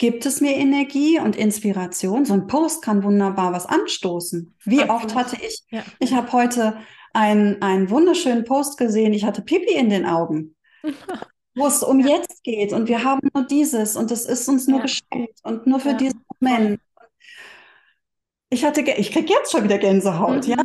[0.00, 2.24] gibt es mir Energie und Inspiration.
[2.24, 4.54] So ein Post kann wunderbar was anstoßen.
[4.64, 5.04] Wie Absolut.
[5.04, 5.84] oft hatte ich, ja.
[5.98, 6.78] ich habe heute
[7.12, 10.56] einen, einen wunderschönen Post gesehen, ich hatte Pipi in den Augen.
[11.54, 12.16] wo es um ja.
[12.16, 14.84] jetzt geht und wir haben nur dieses und es ist uns nur ja.
[14.84, 16.80] geschenkt und nur für diesen Moment.
[18.48, 20.52] Ich hatte, ich kriege jetzt schon wieder Gänsehaut, mhm.
[20.52, 20.64] ja.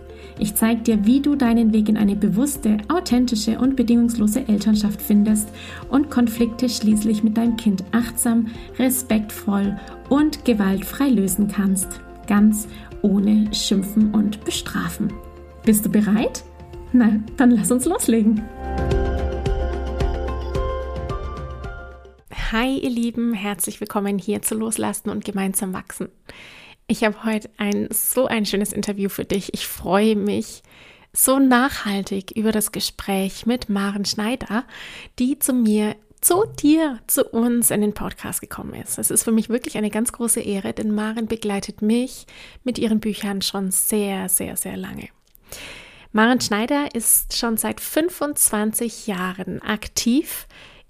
[0.39, 5.49] Ich zeige dir, wie du deinen Weg in eine bewusste, authentische und bedingungslose Elternschaft findest
[5.89, 8.47] und Konflikte schließlich mit deinem Kind achtsam,
[8.79, 9.77] respektvoll
[10.09, 12.01] und gewaltfrei lösen kannst.
[12.27, 12.67] Ganz
[13.01, 15.11] ohne Schimpfen und Bestrafen.
[15.63, 16.43] Bist du bereit?
[16.93, 18.41] Na, dann lass uns loslegen.
[22.51, 26.09] Hi ihr Lieben, herzlich willkommen hier zu Loslassen und gemeinsam wachsen.
[26.91, 29.53] Ich habe heute ein so ein schönes Interview für dich.
[29.53, 30.61] Ich freue mich
[31.13, 34.65] so nachhaltig über das Gespräch mit Maren Schneider,
[35.17, 38.99] die zu mir zu dir, zu uns in den Podcast gekommen ist.
[38.99, 42.27] Es ist für mich wirklich eine ganz große Ehre, denn Maren begleitet mich
[42.65, 45.07] mit ihren Büchern schon sehr, sehr, sehr lange.
[46.11, 50.45] Maren Schneider ist schon seit 25 Jahren aktiv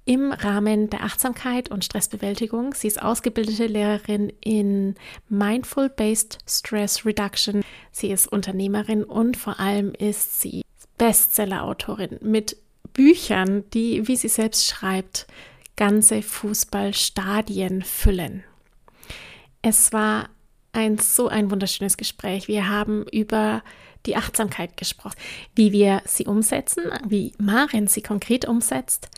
[0.05, 2.73] im Rahmen der Achtsamkeit und Stressbewältigung.
[2.73, 4.95] Sie ist ausgebildete Lehrerin in
[5.29, 7.63] Mindful-Based Stress Reduction.
[7.91, 10.63] Sie ist Unternehmerin und vor allem ist sie
[10.97, 12.57] Bestseller-Autorin mit
[12.93, 15.27] Büchern, die, wie sie selbst schreibt,
[15.75, 18.43] ganze Fußballstadien füllen.
[19.61, 20.29] Es war
[20.73, 22.47] ein so ein wunderschönes Gespräch.
[22.47, 23.63] Wir haben über
[24.05, 25.17] die Achtsamkeit gesprochen,
[25.55, 29.09] wie wir sie umsetzen, wie Maren sie konkret umsetzt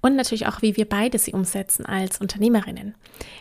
[0.00, 2.94] und natürlich auch, wie wir beide sie umsetzen als Unternehmerinnen.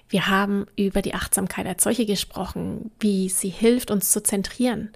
[0.10, 4.92] Wir haben über die Achtsamkeit als solche gesprochen, wie sie hilft, uns zu zentrieren.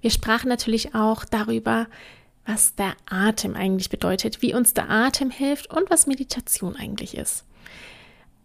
[0.00, 1.86] Wir sprachen natürlich auch darüber,
[2.44, 7.44] was der Atem eigentlich bedeutet, wie uns der Atem hilft und was Meditation eigentlich ist.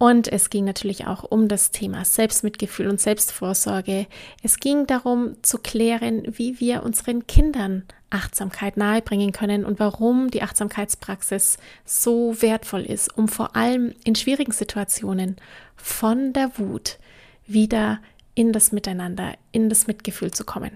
[0.01, 4.07] Und es ging natürlich auch um das Thema Selbstmitgefühl und Selbstvorsorge.
[4.41, 10.41] Es ging darum zu klären, wie wir unseren Kindern Achtsamkeit nahebringen können und warum die
[10.41, 15.35] Achtsamkeitspraxis so wertvoll ist, um vor allem in schwierigen Situationen
[15.75, 16.97] von der Wut
[17.45, 17.99] wieder
[18.33, 20.71] in das Miteinander, in das Mitgefühl zu kommen.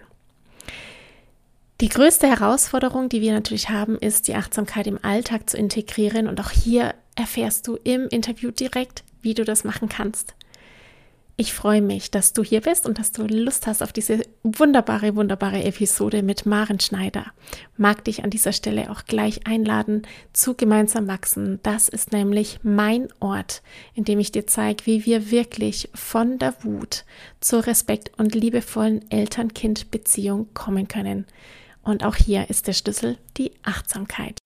[1.81, 6.28] Die größte Herausforderung, die wir natürlich haben, ist, die Achtsamkeit im Alltag zu integrieren.
[6.28, 10.36] Und auch hier erfährst du im Interview direkt, wie du das machen kannst.
[11.38, 15.18] Ich freue mich, dass du hier bist und dass du Lust hast auf diese wunderbare,
[15.18, 17.25] wunderbare Episode mit Maren Schneider.
[17.75, 21.59] Mag dich an dieser Stelle auch gleich einladen zu Gemeinsam wachsen.
[21.62, 23.63] Das ist nämlich mein Ort,
[23.96, 27.03] in dem ich dir zeige, wie wir wirklich von der Wut
[27.42, 31.25] zur respekt- und liebevollen Eltern-Kind-Beziehung kommen können.
[31.84, 34.40] Und auch hier ist der Schlüssel die Achtsamkeit.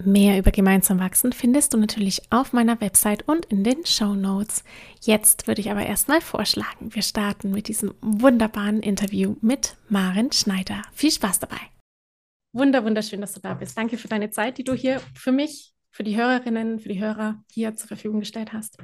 [0.00, 4.64] Mehr über gemeinsam wachsen findest du natürlich auf meiner Website und in den Show Notes.
[5.02, 10.82] Jetzt würde ich aber erstmal vorschlagen, wir starten mit diesem wunderbaren Interview mit Maren Schneider.
[10.92, 11.60] Viel Spaß dabei.
[12.52, 13.76] Wunder, wunderschön, dass du da bist.
[13.76, 17.42] Danke für deine Zeit, die du hier für mich, für die Hörerinnen, für die Hörer
[17.50, 18.78] hier zur Verfügung gestellt hast.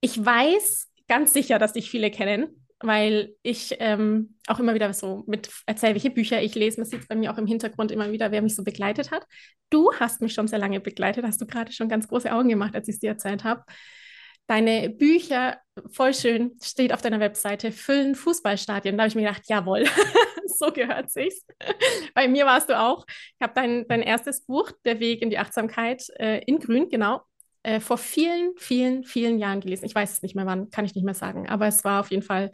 [0.00, 5.24] Ich weiß ganz sicher, dass dich viele kennen weil ich ähm, auch immer wieder so
[5.26, 6.80] mit erzähle, welche Bücher ich lese.
[6.80, 9.26] Man sieht es bei mir auch im Hintergrund immer wieder, wer mich so begleitet hat.
[9.70, 12.74] Du hast mich schon sehr lange begleitet, hast du gerade schon ganz große Augen gemacht,
[12.74, 13.64] als ich es dir erzählt habe.
[14.46, 15.58] Deine Bücher,
[15.90, 18.96] voll schön, steht auf deiner Webseite, füllen Fußballstadien.
[18.96, 19.84] Da habe ich mir gedacht, jawohl,
[20.46, 21.44] so gehört sich's.
[22.14, 23.04] Bei mir warst du auch.
[23.08, 27.22] Ich habe dein, dein erstes Buch, Der Weg in die Achtsamkeit, äh, in Grün, genau,
[27.66, 29.86] äh, vor vielen, vielen, vielen Jahren gelesen.
[29.86, 32.12] Ich weiß es nicht mehr wann, kann ich nicht mehr sagen, aber es war auf
[32.12, 32.52] jeden Fall,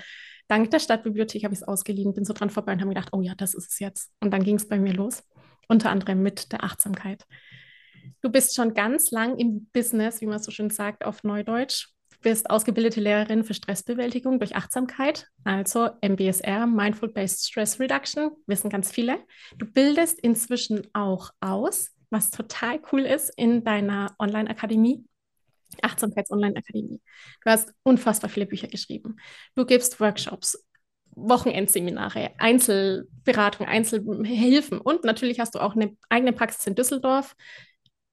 [0.48, 3.20] dank der Stadtbibliothek habe ich es ausgeliehen, bin so dran vorbei und habe gedacht, oh
[3.20, 4.10] ja, das ist es jetzt.
[4.20, 5.22] Und dann ging es bei mir los,
[5.69, 7.26] unter anderem mit der Achtsamkeit.
[8.22, 11.88] Du bist schon ganz lang im Business, wie man so schön sagt, auf Neudeutsch.
[12.10, 18.70] Du bist ausgebildete Lehrerin für Stressbewältigung durch Achtsamkeit, also MBSR, Mindful Based Stress Reduction, wissen
[18.70, 19.19] ganz viele.
[19.58, 25.04] Du bildest inzwischen auch aus was total cool ist in deiner Online-Akademie.
[25.82, 27.00] Achtsamkeits-Online-Akademie.
[27.44, 29.16] Du hast unfassbar viele Bücher geschrieben.
[29.54, 30.64] Du gibst Workshops,
[31.14, 37.34] Wochenendseminare, Einzelberatung, Einzelhilfen und natürlich hast du auch eine eigene Praxis in Düsseldorf.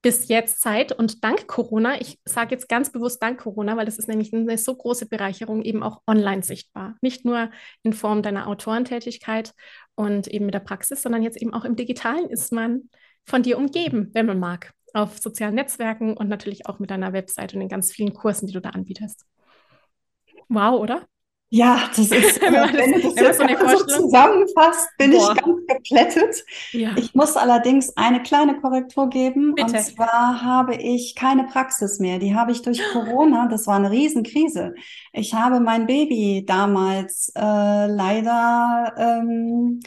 [0.02, 3.98] bis jetzt Zeit und dank Corona, ich sage jetzt ganz bewusst dank Corona, weil das
[3.98, 6.96] ist nämlich eine so große Bereicherung, eben auch online sichtbar.
[7.02, 7.52] Nicht nur
[7.84, 9.54] in Form deiner Autorentätigkeit
[9.96, 12.90] und eben mit der Praxis, sondern jetzt eben auch im Digitalen ist man
[13.26, 17.54] von dir umgeben, wenn man mag, auf sozialen Netzwerken und natürlich auch mit deiner Website
[17.54, 19.26] und den ganz vielen Kursen, die du da anbietest.
[20.48, 21.08] Wow, oder?
[21.52, 25.34] Ja, das ist, wenn, das, wenn du das jetzt so zusammenfasst, bin Boah.
[25.36, 26.46] ich ganz geplättet.
[26.72, 26.92] Ja.
[26.96, 29.56] Ich muss allerdings eine kleine Korrektur geben.
[29.56, 29.78] Bitte.
[29.78, 32.20] Und zwar habe ich keine Praxis mehr.
[32.20, 34.76] Die habe ich durch Corona, das war eine Riesenkrise.
[35.12, 37.42] Ich habe mein Baby damals äh,
[37.88, 39.80] leider ähm,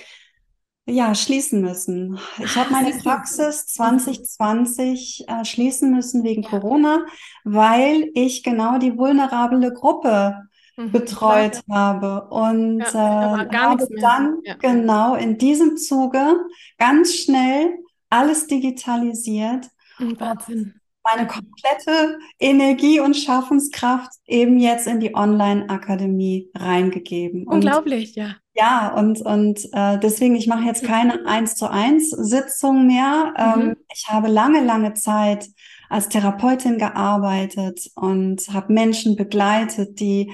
[0.86, 2.18] ja, schließen müssen.
[2.42, 6.42] Ich habe meine Praxis 2020 äh, schließen müssen wegen.
[6.42, 7.04] Corona,
[7.44, 10.36] weil ich genau die vulnerable Gruppe
[10.76, 11.78] Mhm, betreut klar.
[11.78, 12.28] habe.
[12.30, 14.54] Und ja, äh, habe dann ja.
[14.54, 16.36] genau in diesem Zuge
[16.78, 19.68] ganz schnell alles digitalisiert.
[19.98, 20.74] Mhm, Wahnsinn.
[21.04, 27.44] Meine komplette Energie und Schaffenskraft eben jetzt in die Online-Akademie reingegeben.
[27.48, 28.36] Unglaublich, und, ja.
[28.54, 33.32] Ja, und, und äh, deswegen, ich mache jetzt keine eins zu eins Sitzung mehr.
[33.38, 33.76] Ähm, mhm.
[33.94, 35.48] Ich habe lange, lange Zeit
[35.88, 40.32] als Therapeutin gearbeitet und habe Menschen begleitet, die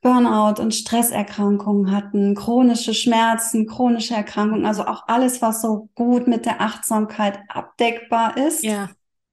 [0.00, 6.46] Burnout und Stresserkrankungen hatten, chronische Schmerzen, chronische Erkrankungen, also auch alles, was so gut mit
[6.46, 8.62] der Achtsamkeit abdeckbar ist.
[8.62, 8.88] Ja.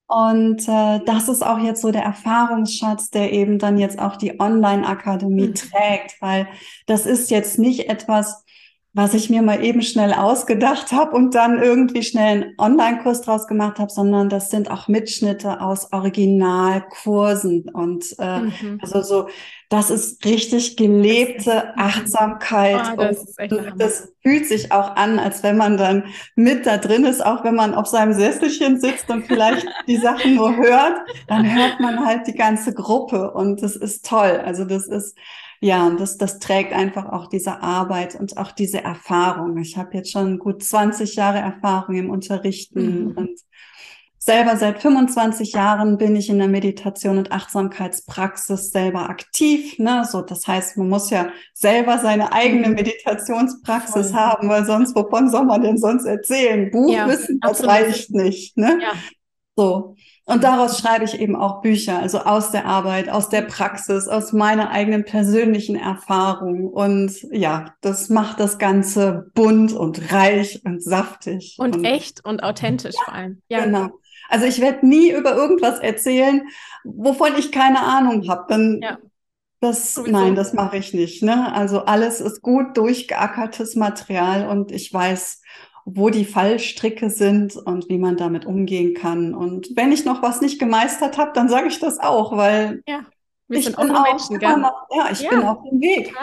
[0.08, 4.40] Und äh, das ist auch jetzt so der Erfahrungsschatz, der eben dann jetzt auch die
[4.40, 5.56] Online-Akademie mhm.
[5.56, 6.48] trägt, weil
[6.86, 8.45] das ist jetzt nicht etwas,
[8.96, 13.46] was ich mir mal eben schnell ausgedacht habe und dann irgendwie schnell einen Online-Kurs draus
[13.46, 17.70] gemacht habe, sondern das sind auch Mitschnitte aus Originalkursen.
[17.74, 18.80] Und äh, mhm.
[18.82, 19.28] also so,
[19.68, 22.94] das ist richtig gelebte Achtsamkeit.
[22.94, 26.06] Oh, das und das fühlt sich auch an, als wenn man dann
[26.38, 30.36] mit da drin ist, auch wenn man auf seinem Sesselchen sitzt und vielleicht die Sachen
[30.36, 33.32] nur hört, dann hört man halt die ganze Gruppe.
[33.32, 34.42] Und das ist toll.
[34.46, 35.18] Also das ist
[35.62, 39.58] ja, und das, das trägt einfach auch diese Arbeit und auch diese Erfahrung.
[39.58, 43.12] Ich habe jetzt schon gut 20 Jahre Erfahrung im Unterrichten mhm.
[43.18, 43.40] und
[44.26, 49.78] selber seit 25 Jahren bin ich in der Meditation und Achtsamkeitspraxis selber aktiv.
[49.78, 50.04] Ne?
[50.10, 52.74] So, das heißt, man muss ja selber seine eigene mhm.
[52.74, 54.20] Meditationspraxis Voll.
[54.20, 56.72] haben, weil sonst, wovon soll man denn sonst erzählen?
[56.72, 58.58] Buchwissen, ja, das reicht nicht.
[58.58, 58.80] Ne?
[58.82, 58.94] Ja.
[59.56, 59.96] So.
[60.28, 64.34] Und daraus schreibe ich eben auch Bücher, also aus der Arbeit, aus der Praxis, aus
[64.34, 66.68] meiner eigenen persönlichen Erfahrung.
[66.68, 71.58] Und ja, das macht das Ganze bunt und reich und saftig.
[71.60, 73.42] Und, und echt und authentisch ja, vor allem.
[73.50, 73.90] Ja, genau.
[74.28, 76.48] Also ich werde nie über irgendwas erzählen,
[76.84, 78.46] wovon ich keine Ahnung habe.
[78.50, 78.98] Dann ja.
[79.60, 81.22] das, nein, das mache ich nicht.
[81.22, 81.54] Ne?
[81.54, 85.42] Also alles ist gut durchgeackertes Material und ich weiß,
[85.86, 89.36] wo die Fallstricke sind und wie man damit umgehen kann.
[89.36, 93.06] Und wenn ich noch was nicht gemeistert habe, dann sage ich das auch, weil ja,
[93.50, 94.38] ich bin auch Menschen?
[94.38, 96.14] Noch, ja, ich ja, bin auf dem Weg.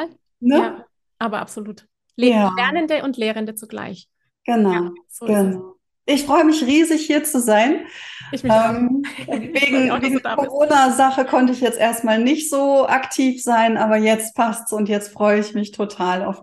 [0.41, 0.57] Ne?
[0.57, 0.85] Ja,
[1.21, 1.87] aber absolut.
[2.17, 4.09] Lernende und Lehrende zugleich.
[4.45, 5.77] Genau, so genau.
[6.05, 7.87] Ich freue mich riesig, hier zu sein.
[8.33, 13.97] Ich mich ähm, wegen wegen Corona-Sache konnte ich jetzt erstmal nicht so aktiv sein, aber
[13.97, 16.43] jetzt passt's und jetzt freue ich mich total auf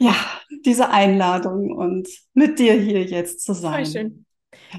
[0.00, 0.14] ja,
[0.64, 3.84] diese Einladung und mit dir hier jetzt zu sein.
[3.84, 4.26] Voll schön.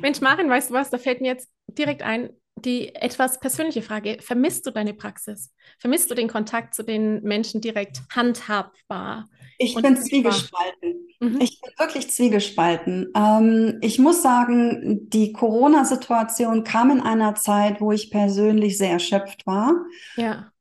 [0.02, 0.90] Mensch, Marin, weißt du was?
[0.90, 4.18] Da fällt mir jetzt direkt ein, die etwas persönliche Frage.
[4.22, 5.52] Vermisst du deine Praxis?
[5.80, 9.28] Vermisst du den Kontakt zu den Menschen direkt handhabbar?
[9.58, 11.08] Ich bin zwiegespalten.
[11.20, 11.40] Mhm.
[11.42, 13.12] Ich bin wirklich zwiegespalten.
[13.16, 19.46] Ähm, ich muss sagen, die Corona-Situation kam in einer Zeit, wo ich persönlich sehr erschöpft
[19.46, 19.74] war.
[20.16, 20.52] Ja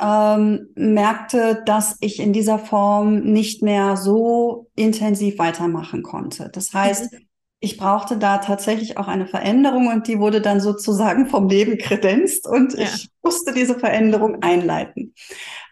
[0.00, 6.50] ähm, merkte, dass ich in dieser Form nicht mehr so intensiv weitermachen konnte.
[6.52, 7.18] Das heißt, mhm.
[7.60, 12.46] ich brauchte da tatsächlich auch eine Veränderung und die wurde dann sozusagen vom Leben kredenzt
[12.46, 12.84] und ja.
[12.84, 15.14] ich musste diese Veränderung einleiten.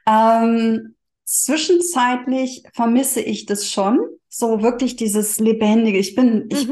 [0.07, 0.95] Ähm,
[1.25, 5.99] zwischenzeitlich vermisse ich das schon, so wirklich dieses Lebendige.
[5.99, 6.69] Ich bin, mhm ich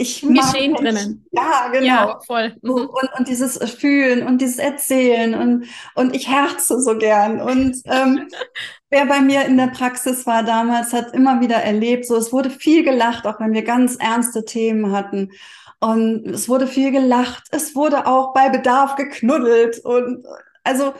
[0.00, 1.26] Im Geschehen drinnen.
[1.30, 1.84] Ja, genau.
[1.84, 2.56] Ja, voll.
[2.62, 2.70] Mhm.
[2.70, 7.40] Und, und dieses Fühlen und dieses Erzählen und, und ich herze so gern.
[7.40, 8.28] Und ähm,
[8.90, 12.48] wer bei mir in der Praxis war damals, hat immer wieder erlebt, so es wurde
[12.48, 15.32] viel gelacht, auch wenn wir ganz ernste Themen hatten.
[15.80, 17.44] Und es wurde viel gelacht.
[17.50, 19.80] Es wurde auch bei Bedarf geknuddelt.
[19.84, 20.24] Und
[20.64, 20.94] also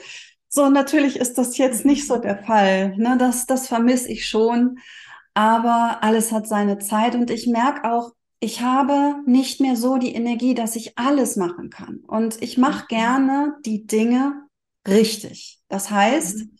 [0.49, 2.97] so natürlich ist das jetzt nicht so der Fall.
[2.97, 3.17] Ne?
[3.19, 4.79] Das, das vermisse ich schon.
[5.33, 10.15] Aber alles hat seine Zeit und ich merke auch, ich habe nicht mehr so die
[10.15, 11.99] Energie, dass ich alles machen kann.
[12.07, 12.89] Und ich mache mhm.
[12.89, 14.47] gerne die Dinge
[14.89, 15.61] richtig.
[15.69, 16.57] Das heißt, mhm.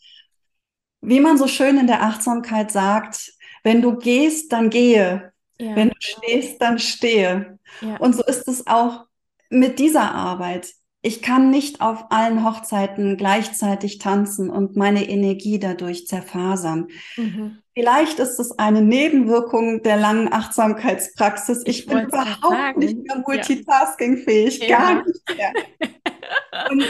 [1.01, 3.33] wie man so schön in der Achtsamkeit sagt,
[3.63, 5.33] wenn du gehst, dann gehe.
[5.59, 5.75] Ja.
[5.75, 7.59] Wenn du stehst, dann stehe.
[7.81, 7.97] Ja.
[7.97, 9.05] Und so ist es auch
[9.49, 10.71] mit dieser Arbeit,
[11.03, 16.89] ich kann nicht auf allen Hochzeiten gleichzeitig tanzen und meine Energie dadurch zerfasern.
[17.17, 17.57] Mhm.
[17.73, 21.63] Vielleicht ist es eine Nebenwirkung der langen Achtsamkeitspraxis.
[21.65, 24.77] Ich, ich bin überhaupt nicht mehr multitaskingfähig, ja.
[24.77, 25.53] gar nicht mehr.
[26.69, 26.83] und,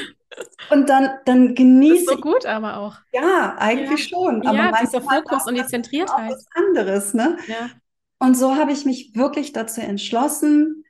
[0.72, 2.10] und dann, dann genieße ich.
[2.10, 2.98] so gut aber auch.
[3.14, 4.18] Ja, eigentlich ja.
[4.18, 4.46] schon.
[4.46, 6.32] Aber ja, dieser Fokus und die Zentriertheit.
[6.32, 7.38] Was anderes, ne?
[7.48, 7.70] Ja.
[8.20, 10.84] Und so habe ich mich wirklich dazu entschlossen,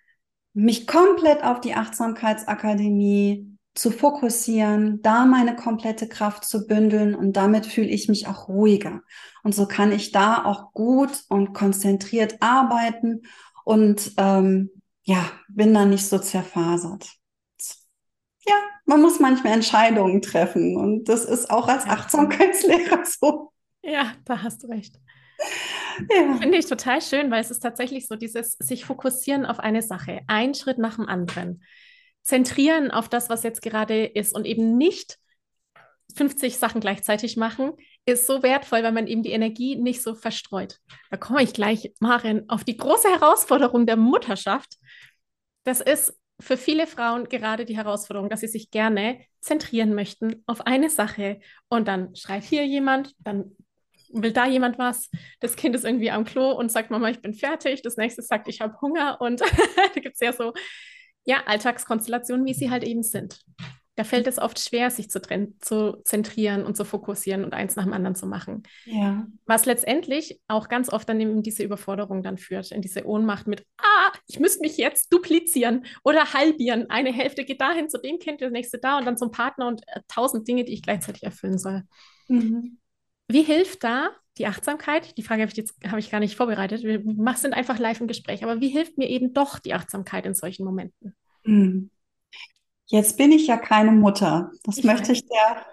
[0.53, 7.65] mich komplett auf die Achtsamkeitsakademie zu fokussieren, da meine komplette Kraft zu bündeln und damit
[7.65, 9.01] fühle ich mich auch ruhiger.
[9.43, 13.21] Und so kann ich da auch gut und konzentriert arbeiten
[13.63, 14.69] und ähm,
[15.03, 17.09] ja, bin dann nicht so zerfasert.
[18.45, 18.55] Ja,
[18.85, 23.53] man muss manchmal Entscheidungen treffen und das ist auch als Achtsamkeitslehrer so.
[23.83, 24.99] Ja, da hast du recht.
[26.09, 26.37] Ja.
[26.37, 30.21] Finde ich total schön, weil es ist tatsächlich so dieses sich fokussieren auf eine Sache,
[30.27, 31.63] ein Schritt nach dem anderen,
[32.23, 35.17] zentrieren auf das, was jetzt gerade ist und eben nicht
[36.15, 37.71] 50 Sachen gleichzeitig machen,
[38.05, 40.79] ist so wertvoll, weil man eben die Energie nicht so verstreut.
[41.09, 44.77] Da komme ich gleich, Maren, auf die große Herausforderung der Mutterschaft.
[45.63, 50.65] Das ist für viele Frauen gerade die Herausforderung, dass sie sich gerne zentrieren möchten auf
[50.65, 51.39] eine Sache.
[51.69, 53.55] Und dann schreit hier jemand, dann
[54.13, 57.33] will da jemand was, das Kind ist irgendwie am Klo und sagt, Mama, ich bin
[57.33, 59.41] fertig, das nächste sagt, ich habe Hunger und
[59.75, 60.53] da gibt es ja so,
[61.23, 63.39] ja, Alltagskonstellationen, wie sie halt eben sind.
[63.95, 65.21] Da fällt es oft schwer, sich zu,
[65.59, 68.63] zu zentrieren und zu fokussieren und eins nach dem anderen zu machen.
[68.85, 69.27] Ja.
[69.45, 73.65] Was letztendlich auch ganz oft dann in diese Überforderung dann führt, in diese Ohnmacht mit,
[73.77, 76.89] ah, ich müsste mich jetzt duplizieren oder halbieren.
[76.89, 79.81] Eine Hälfte geht dahin zu dem Kind, das nächste da und dann zum Partner und
[79.87, 81.83] äh, tausend Dinge, die ich gleichzeitig erfüllen soll.
[82.27, 82.79] Mhm.
[83.33, 85.17] Wie hilft da die Achtsamkeit?
[85.17, 86.83] Die Frage habe ich jetzt habe ich gar nicht vorbereitet.
[86.83, 87.01] Wir
[87.35, 88.43] sind einfach live im Gespräch.
[88.43, 91.15] Aber wie hilft mir eben doch die Achtsamkeit in solchen Momenten?
[91.43, 91.89] Hm.
[92.87, 94.51] Jetzt bin ich ja keine Mutter.
[94.63, 95.65] Das ich möchte ich der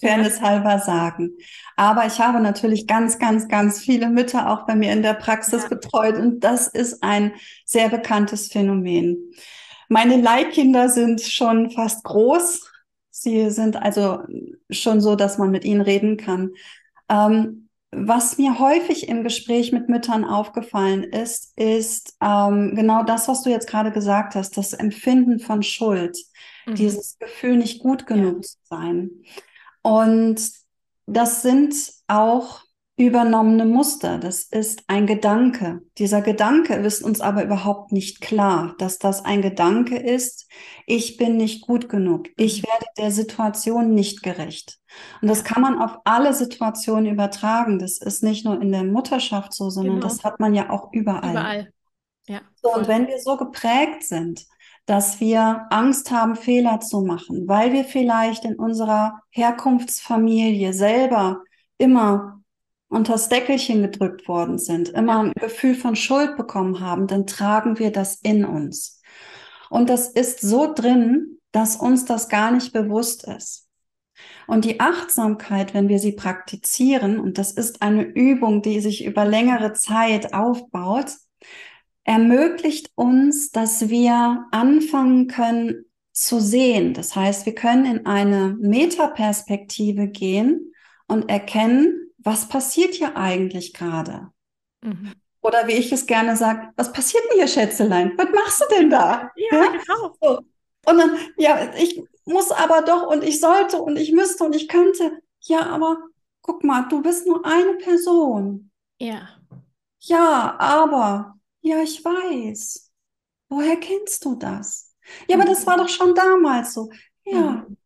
[0.00, 1.36] Fairness halber sagen.
[1.76, 5.64] Aber ich habe natürlich ganz, ganz, ganz viele Mütter auch bei mir in der Praxis
[5.64, 5.68] ja.
[5.68, 7.32] betreut und das ist ein
[7.64, 9.32] sehr bekanntes Phänomen.
[9.88, 12.67] Meine Leihkinder sind schon fast groß,
[13.22, 14.20] Sie sind also
[14.70, 16.50] schon so, dass man mit ihnen reden kann.
[17.08, 23.42] Ähm, was mir häufig im Gespräch mit Müttern aufgefallen ist, ist ähm, genau das, was
[23.42, 26.18] du jetzt gerade gesagt hast, das Empfinden von Schuld,
[26.66, 26.74] mhm.
[26.74, 28.42] dieses Gefühl, nicht gut genug ja.
[28.42, 29.10] zu sein.
[29.82, 30.50] Und
[31.06, 31.74] das sind
[32.08, 32.60] auch
[32.98, 34.18] übernommene Muster.
[34.18, 35.80] Das ist ein Gedanke.
[35.98, 40.50] Dieser Gedanke ist uns aber überhaupt nicht klar, dass das ein Gedanke ist,
[40.84, 42.66] ich bin nicht gut genug, ich mhm.
[42.66, 44.80] werde der Situation nicht gerecht.
[45.22, 47.78] Und das kann man auf alle Situationen übertragen.
[47.78, 50.06] Das ist nicht nur in der Mutterschaft so, sondern genau.
[50.06, 51.30] das hat man ja auch überall.
[51.30, 51.72] Überall.
[52.26, 52.40] Ja.
[52.56, 54.44] So, und wenn wir so geprägt sind,
[54.86, 61.42] dass wir Angst haben, Fehler zu machen, weil wir vielleicht in unserer Herkunftsfamilie selber
[61.76, 62.37] immer
[62.88, 67.78] unter das Deckelchen gedrückt worden sind, immer ein Gefühl von Schuld bekommen haben, dann tragen
[67.78, 69.02] wir das in uns.
[69.70, 73.68] Und das ist so drin, dass uns das gar nicht bewusst ist.
[74.46, 79.24] Und die Achtsamkeit, wenn wir sie praktizieren, und das ist eine Übung, die sich über
[79.24, 81.12] längere Zeit aufbaut,
[82.04, 86.94] ermöglicht uns, dass wir anfangen können zu sehen.
[86.94, 90.72] Das heißt, wir können in eine Metaperspektive gehen
[91.06, 94.30] und erkennen, was passiert hier eigentlich gerade?
[94.82, 95.12] Mhm.
[95.40, 98.12] Oder wie ich es gerne sage, was passiert denn hier, Schätzelein?
[98.16, 99.30] Was machst du denn da?
[99.36, 99.68] Ja, ja?
[99.70, 100.16] genau.
[100.20, 100.38] So.
[100.86, 104.68] Und dann, ja, ich muss aber doch und ich sollte und ich müsste und ich
[104.68, 105.22] könnte.
[105.42, 105.98] Ja, aber
[106.42, 108.70] guck mal, du bist nur eine Person.
[109.00, 109.28] Ja.
[110.00, 112.90] Ja, aber, ja, ich weiß.
[113.48, 114.94] Woher kennst du das?
[115.28, 116.90] Ja, aber das war doch schon damals so.
[117.24, 117.77] Ja, mhm.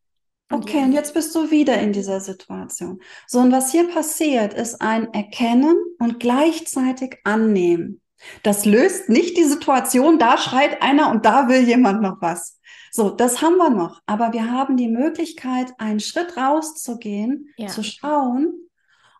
[0.53, 3.01] Okay, und jetzt bist du wieder in dieser Situation.
[3.27, 8.01] So, und was hier passiert, ist ein Erkennen und gleichzeitig Annehmen.
[8.43, 12.59] Das löst nicht die Situation, da schreit einer und da will jemand noch was.
[12.91, 14.01] So, das haben wir noch.
[14.07, 17.69] Aber wir haben die Möglichkeit, einen Schritt rauszugehen, ja.
[17.69, 18.53] zu schauen.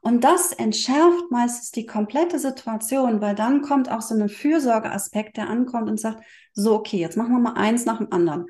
[0.03, 5.49] Und das entschärft meistens die komplette Situation, weil dann kommt auch so ein Fürsorgeaspekt, der
[5.49, 6.23] ankommt und sagt,
[6.53, 8.47] so, okay, jetzt machen wir mal eins nach dem anderen.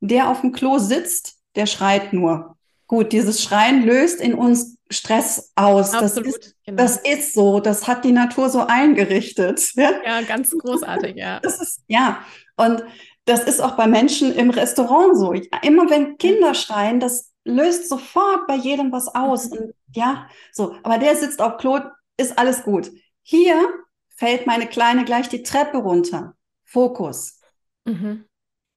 [0.00, 2.56] Der auf dem Klo sitzt, der schreit nur.
[2.86, 5.92] Gut, dieses Schreien löst in uns Stress aus.
[5.92, 6.82] Absolut, das, ist, genau.
[6.82, 9.60] das ist so, das hat die Natur so eingerichtet.
[9.74, 11.40] Ja, ja ganz großartig, ja.
[11.40, 12.20] Das ist, ja,
[12.56, 12.84] und
[13.24, 15.32] das ist auch bei Menschen im Restaurant so.
[15.32, 19.50] Immer wenn Kinder schreien, das löst sofort bei jedem was aus.
[19.50, 19.58] Mhm.
[19.58, 21.80] Und ja, so, aber der sitzt auf Klo,
[22.16, 22.90] ist alles gut.
[23.22, 23.68] Hier
[24.14, 26.34] fällt meine Kleine gleich die Treppe runter.
[26.64, 27.40] Fokus.
[27.84, 28.24] Mhm.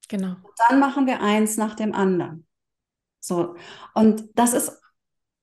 [0.08, 0.30] Genau.
[0.30, 2.48] Und dann machen wir eins nach dem anderen.
[3.20, 3.56] So.
[3.94, 4.72] Und das ist,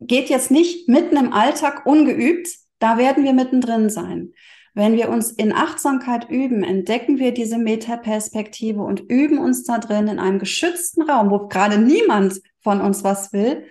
[0.01, 2.49] geht jetzt nicht mitten im Alltag ungeübt.
[2.79, 4.33] Da werden wir mittendrin sein.
[4.75, 10.07] Wenn wir uns in Achtsamkeit üben, entdecken wir diese Metaperspektive und üben uns da drin
[10.07, 13.65] in einem geschützten Raum, wo gerade niemand von uns was will,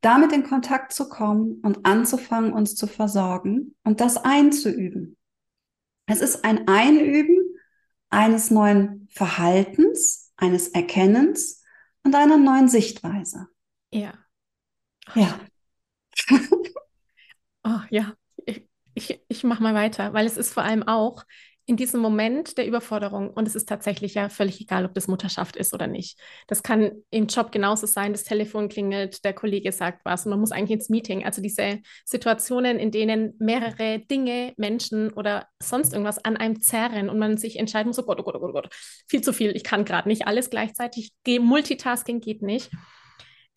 [0.00, 5.16] damit in Kontakt zu kommen und anzufangen, uns zu versorgen und das einzuüben.
[6.06, 7.38] Es ist ein Einüben
[8.10, 11.61] eines neuen Verhaltens, eines Erkennens
[12.04, 13.48] und einer neuen Sichtweise.
[13.92, 14.14] Ja.
[15.14, 15.38] Ja.
[17.64, 18.14] oh, ja,
[18.46, 21.24] ich, ich, ich mache mal weiter, weil es ist vor allem auch,
[21.64, 25.56] in diesem Moment der Überforderung, und es ist tatsächlich ja völlig egal, ob das Mutterschaft
[25.56, 26.18] ist oder nicht.
[26.48, 30.26] Das kann im Job genauso sein, das Telefon klingelt, der Kollege sagt was.
[30.26, 31.24] Und man muss eigentlich ins Meeting.
[31.24, 37.18] Also diese Situationen, in denen mehrere Dinge, Menschen oder sonst irgendwas an einem zerren und
[37.18, 38.76] man sich entscheiden muss, oh Gott, oh Gott, oh Gott, oh
[39.08, 42.70] viel zu viel, ich kann gerade nicht alles gleichzeitig, Multitasking geht nicht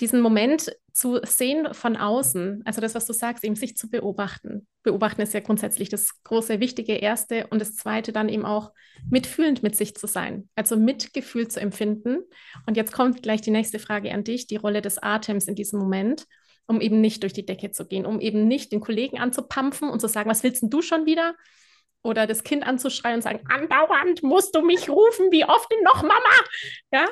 [0.02, 4.68] diesen Moment zu sehen von außen, also das, was du sagst, eben sich zu beobachten.
[4.84, 8.72] Beobachten ist ja grundsätzlich das große, wichtige Erste und das Zweite dann eben auch
[9.10, 12.20] mitfühlend mit sich zu sein, also Mitgefühl zu empfinden.
[12.66, 15.80] Und jetzt kommt gleich die nächste Frage an dich, die Rolle des Atems in diesem
[15.80, 16.25] Moment,
[16.68, 20.02] um eben nicht durch die Decke zu gehen, um eben nicht den Kollegen anzupampfen und
[20.02, 21.36] zu sagen, was willst denn du schon wieder?
[22.04, 26.04] Oder das Kind anzuschreien und sagen, andauernd musst du mich rufen, wie oft denn noch,
[26.04, 26.36] Mama?
[26.92, 27.08] Ja?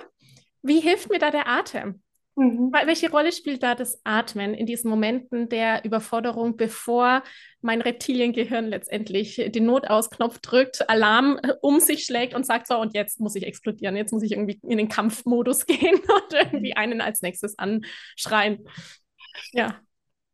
[0.62, 2.02] Wie hilft mir da der Atem?
[2.36, 2.72] Mhm.
[2.86, 7.24] Welche Rolle spielt da das Atmen in diesen Momenten der Überforderung, bevor
[7.62, 12.96] mein Reptiliengehirn letztendlich den Notausknopf drückt, Alarm äh, um sich schlägt und sagt, so, und
[12.96, 17.02] jetzt muss ich explodieren, jetzt muss ich irgendwie in den Kampfmodus gehen und irgendwie einen
[17.02, 18.68] als nächstes anschreien.
[19.52, 19.80] Ja.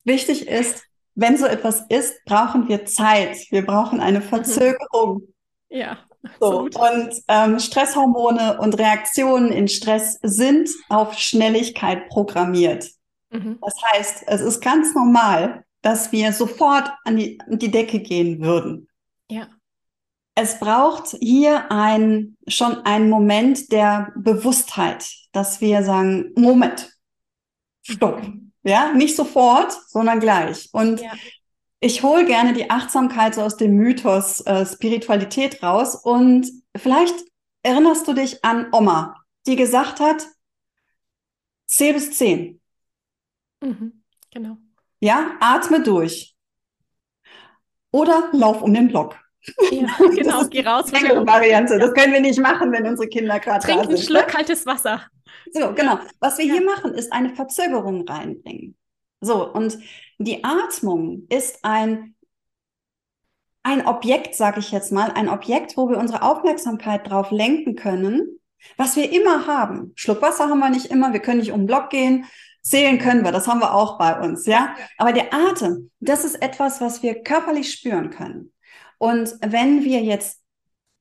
[0.06, 3.38] Wichtig ist, wenn so etwas ist, brauchen wir Zeit.
[3.51, 4.24] Wir brauchen eine mhm.
[4.24, 5.34] Verzögerung.
[5.70, 6.00] Ja.
[6.39, 12.89] So, und ähm, Stresshormone und Reaktionen in Stress sind auf Schnelligkeit programmiert.
[13.29, 13.57] Mhm.
[13.61, 18.41] Das heißt, es ist ganz normal, dass wir sofort an die, an die Decke gehen
[18.41, 18.89] würden.
[19.29, 19.47] Ja.
[20.36, 26.91] Es braucht hier ein, schon einen Moment der Bewusstheit, dass wir sagen, Moment,
[27.82, 28.21] stopp.
[28.23, 28.51] Mhm.
[28.63, 30.67] Ja, nicht sofort, sondern gleich.
[30.73, 31.12] Und ja
[31.80, 37.15] ich hole gerne die Achtsamkeit so aus dem Mythos äh, Spiritualität raus und vielleicht
[37.63, 39.15] erinnerst du dich an Oma,
[39.48, 40.26] die gesagt hat,
[41.65, 42.60] zähl bis zehn.
[43.62, 44.58] Mhm, genau.
[45.00, 46.36] Ja, atme durch.
[47.92, 49.18] Oder lauf um den Block.
[49.72, 50.92] Ja, genau, geh raus.
[50.92, 51.80] Das Variante.
[51.80, 55.06] Das können wir nicht machen, wenn unsere Kinder gerade Trink einen Schluck kaltes Wasser.
[55.52, 56.00] So, genau.
[56.20, 56.56] Was wir ja.
[56.56, 58.76] hier machen, ist eine Verzögerung reinbringen.
[59.21, 59.77] So, und
[60.17, 62.15] die Atmung ist ein,
[63.63, 68.39] ein Objekt, sage ich jetzt mal, ein Objekt, wo wir unsere Aufmerksamkeit drauf lenken können,
[68.77, 69.91] was wir immer haben.
[69.95, 72.25] Schluck Wasser haben wir nicht immer, wir können nicht um den Block gehen,
[72.62, 74.75] zählen können wir, das haben wir auch bei uns, ja.
[74.97, 78.53] Aber der Atem, das ist etwas, was wir körperlich spüren können.
[78.97, 80.41] Und wenn wir jetzt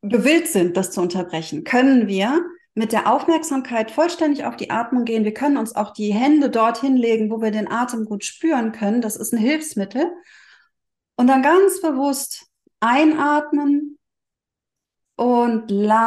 [0.02, 2.40] gewillt sind, das zu unterbrechen, können wir
[2.78, 5.24] mit der Aufmerksamkeit vollständig auf die Atmung gehen.
[5.24, 9.00] Wir können uns auch die Hände dorthin legen, wo wir den Atem gut spüren können.
[9.02, 10.12] Das ist ein Hilfsmittel.
[11.16, 12.46] Und dann ganz bewusst
[12.78, 13.98] einatmen
[15.16, 15.98] und lang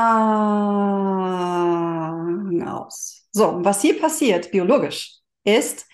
[2.66, 3.28] aus.
[3.34, 5.86] So, was hier passiert, biologisch, ist,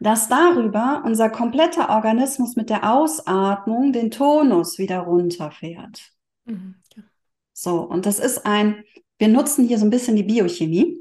[0.00, 6.10] dass darüber unser kompletter Organismus mit der Ausatmung den Tonus wieder runterfährt.
[6.46, 6.76] Mhm.
[7.52, 8.82] So, und das ist ein
[9.18, 10.98] wir nutzen hier so ein bisschen die Biochemie.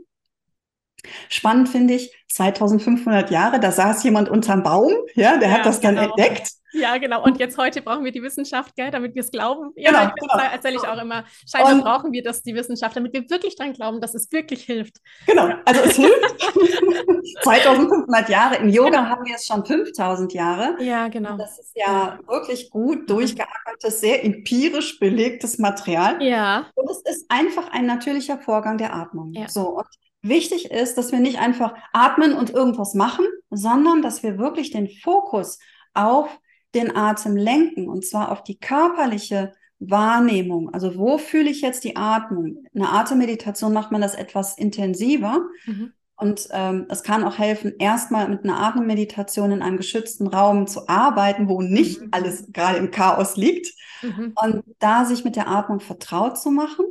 [1.29, 5.79] Spannend finde ich, 2500 Jahre, da saß jemand unterm Baum, ja, der ja, hat das
[5.81, 6.09] dann genau.
[6.09, 6.51] entdeckt.
[6.73, 7.23] Ja, genau.
[7.23, 9.71] Und jetzt heute brauchen wir die Wissenschaft, gell, damit wir es glauben.
[9.75, 10.43] Ja, genau, genau.
[10.51, 11.25] erzähle ich auch immer.
[11.49, 14.63] Scheinbar und, brauchen wir das, die Wissenschaft, damit wir wirklich dran glauben, dass es wirklich
[14.63, 14.97] hilft.
[15.27, 16.41] Genau, also es hilft.
[17.43, 18.55] 2500 Jahre.
[18.57, 19.03] Im Yoga genau.
[19.03, 20.75] haben wir es schon 5000 Jahre.
[20.79, 21.33] Ja, genau.
[21.33, 22.19] Und das ist ja, ja.
[22.27, 26.21] wirklich gut durchgearbeitetes, sehr empirisch belegtes Material.
[26.21, 26.67] Ja.
[26.75, 29.33] Und es ist einfach ein natürlicher Vorgang der Atmung.
[29.33, 29.47] Ja.
[29.47, 29.87] So, und
[30.23, 34.87] Wichtig ist, dass wir nicht einfach atmen und irgendwas machen, sondern dass wir wirklich den
[34.87, 35.57] Fokus
[35.95, 36.29] auf
[36.73, 40.73] den Atem lenken und zwar auf die körperliche Wahrnehmung.
[40.73, 42.63] Also wo fühle ich jetzt die Atmung?
[42.73, 45.41] Eine Atemmeditation macht man das etwas intensiver.
[45.65, 45.93] Mhm.
[46.15, 50.87] Und ähm, es kann auch helfen, erstmal mit einer Atemmeditation in einem geschützten Raum zu
[50.87, 52.09] arbeiten, wo nicht mhm.
[52.11, 53.73] alles gerade im Chaos liegt.
[54.03, 54.33] Mhm.
[54.35, 56.85] Und da sich mit der Atmung vertraut zu machen.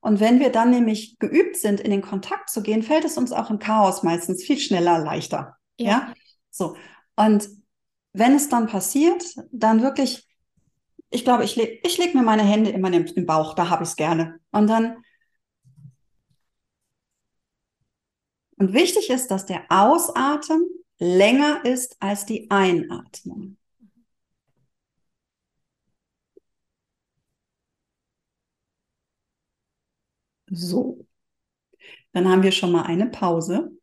[0.00, 3.32] Und wenn wir dann nämlich geübt sind, in den Kontakt zu gehen, fällt es uns
[3.32, 5.56] auch im Chaos meistens viel schneller, leichter.
[5.78, 5.88] Ja.
[5.88, 6.14] ja?
[6.50, 6.76] So.
[7.16, 7.48] Und
[8.18, 10.26] wenn es dann passiert, dann wirklich,
[11.10, 13.84] ich glaube, ich lege ich leg mir meine Hände immer im, im Bauch, da habe
[13.84, 14.40] ich es gerne.
[14.52, 14.98] Und dann
[18.58, 20.66] Und wichtig ist, dass der Ausatmen
[20.98, 23.56] länger ist als die Einatmung.
[30.50, 31.06] So.
[32.12, 33.75] Dann haben wir schon mal eine Pause.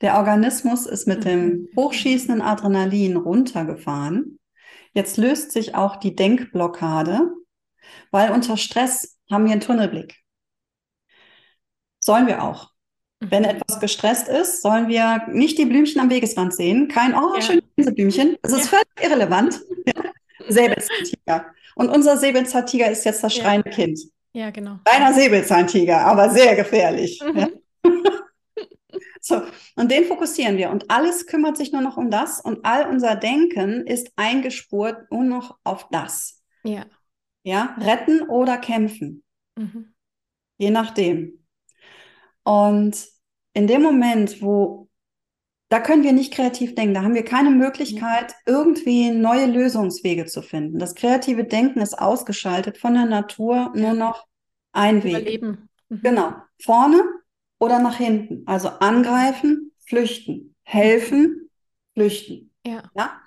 [0.00, 1.68] Der Organismus ist mit dem mhm.
[1.76, 4.38] hochschießenden Adrenalin runtergefahren.
[4.92, 7.32] Jetzt löst sich auch die Denkblockade,
[8.10, 10.16] weil unter Stress haben wir einen Tunnelblick.
[12.00, 12.70] Sollen wir auch.
[13.20, 13.50] Wenn mhm.
[13.50, 16.88] etwas gestresst ist, sollen wir nicht die Blümchen am Wegesrand sehen.
[16.88, 17.42] Kein, oh, ja.
[17.42, 18.36] schöne Blümchen.
[18.42, 18.78] Das ist ja.
[18.78, 19.60] völlig irrelevant.
[20.48, 21.46] Säbelzahntiger.
[21.74, 23.74] Und unser Säbelzahntiger ist jetzt das schreiende ja.
[23.74, 24.00] Kind.
[24.32, 24.78] Ja, genau.
[24.84, 27.20] Kleiner Säbelzahntiger, aber sehr gefährlich.
[27.22, 27.48] Mhm.
[29.28, 29.42] So,
[29.76, 30.70] und den fokussieren wir.
[30.70, 32.40] Und alles kümmert sich nur noch um das.
[32.40, 36.42] Und all unser Denken ist eingespurt nur noch auf das.
[36.64, 36.86] Ja.
[37.42, 39.22] Ja, retten oder kämpfen.
[39.56, 39.92] Mhm.
[40.56, 41.44] Je nachdem.
[42.42, 43.06] Und
[43.52, 44.88] in dem Moment, wo
[45.68, 50.40] da können wir nicht kreativ denken, da haben wir keine Möglichkeit, irgendwie neue Lösungswege zu
[50.40, 50.78] finden.
[50.78, 54.26] Das kreative Denken ist ausgeschaltet von der Natur, nur noch
[54.72, 55.20] ein Weg.
[55.20, 55.68] Überleben.
[55.90, 56.00] Mhm.
[56.02, 56.32] Genau.
[56.62, 57.02] Vorne
[57.58, 58.46] oder nach hinten.
[58.46, 61.50] Also angreifen, flüchten, helfen,
[61.94, 62.52] flüchten.
[62.64, 62.82] Ja.
[62.96, 63.20] ja?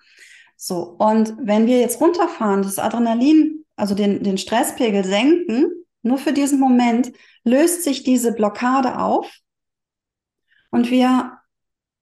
[0.56, 0.96] So.
[1.00, 5.72] Und wenn wir jetzt runterfahren, das Adrenalin, also den, den Stresspegel senken,
[6.04, 7.12] nur für diesen Moment
[7.44, 9.32] löst sich diese Blockade auf
[10.72, 11.38] und wir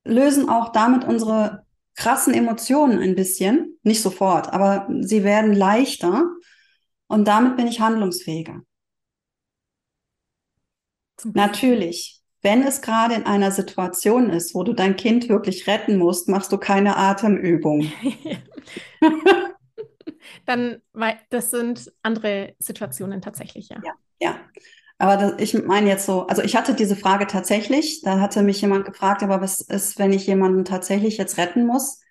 [0.06, 1.65] lösen auch damit unsere
[1.96, 6.24] krassen Emotionen ein bisschen, nicht sofort, aber sie werden leichter
[7.08, 8.62] und damit bin ich handlungsfähiger.
[11.34, 16.30] Natürlich, wenn es gerade in einer Situation ist, wo du dein Kind wirklich retten musst,
[16.30, 17.91] machst du keine Atemübung.
[20.45, 23.78] Dann, weil das sind andere Situationen tatsächlich, ja.
[23.84, 24.36] Ja, ja.
[24.97, 28.62] Aber das, ich meine jetzt so, also ich hatte diese Frage tatsächlich, da hatte mich
[28.62, 32.02] jemand gefragt, aber was ist, wenn ich jemanden tatsächlich jetzt retten muss?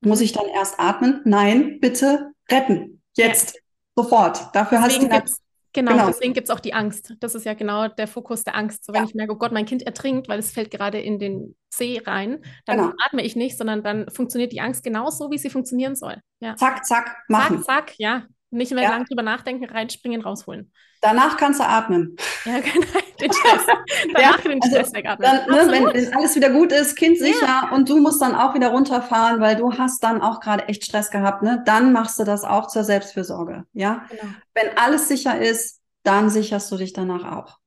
[0.00, 1.20] Muss ich dann erst atmen?
[1.24, 3.02] Nein, bitte retten.
[3.16, 3.54] Jetzt.
[3.54, 3.60] Ja.
[3.96, 4.48] Sofort.
[4.52, 5.43] Dafür Deswegen hast du
[5.74, 6.06] Genau, genau.
[6.06, 7.14] deswegen gibt es auch die Angst.
[7.18, 8.84] Das ist ja genau der Fokus der Angst.
[8.84, 9.08] So, wenn ja.
[9.08, 12.44] ich merke, oh Gott, mein Kind ertrinkt, weil es fällt gerade in den See rein,
[12.64, 12.92] dann genau.
[13.04, 16.20] atme ich nicht, sondern dann funktioniert die Angst genauso, wie sie funktionieren soll.
[16.38, 16.54] Ja.
[16.54, 17.64] Zack, zack, machen.
[17.64, 18.22] Zack, zack, ja.
[18.54, 18.90] Nicht mehr ja.
[18.90, 20.70] lang drüber nachdenken, reinspringen, rausholen.
[21.00, 22.16] Danach kannst du atmen.
[22.44, 22.86] Ja, genau.
[23.20, 23.66] Den Stress.
[24.14, 25.28] Danach ja, den Stress also, wegatmen.
[25.28, 27.70] Dann, ne, wenn, wenn, alles wieder gut ist, Kind sicher ja.
[27.72, 31.10] und du musst dann auch wieder runterfahren, weil du hast dann auch gerade echt Stress
[31.10, 31.64] gehabt, ne?
[31.66, 33.64] Dann machst du das auch zur Selbstfürsorge.
[33.72, 34.06] Ja.
[34.08, 34.32] Genau.
[34.54, 37.58] Wenn alles sicher ist, dann sicherst du dich danach auch.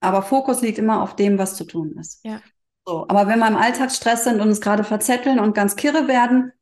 [0.00, 2.22] Aber Fokus liegt immer auf dem, was zu tun ist.
[2.24, 2.42] Ja.
[2.86, 6.52] So, aber wenn wir im Alltagsstress sind und uns gerade verzetteln und ganz kirre werden,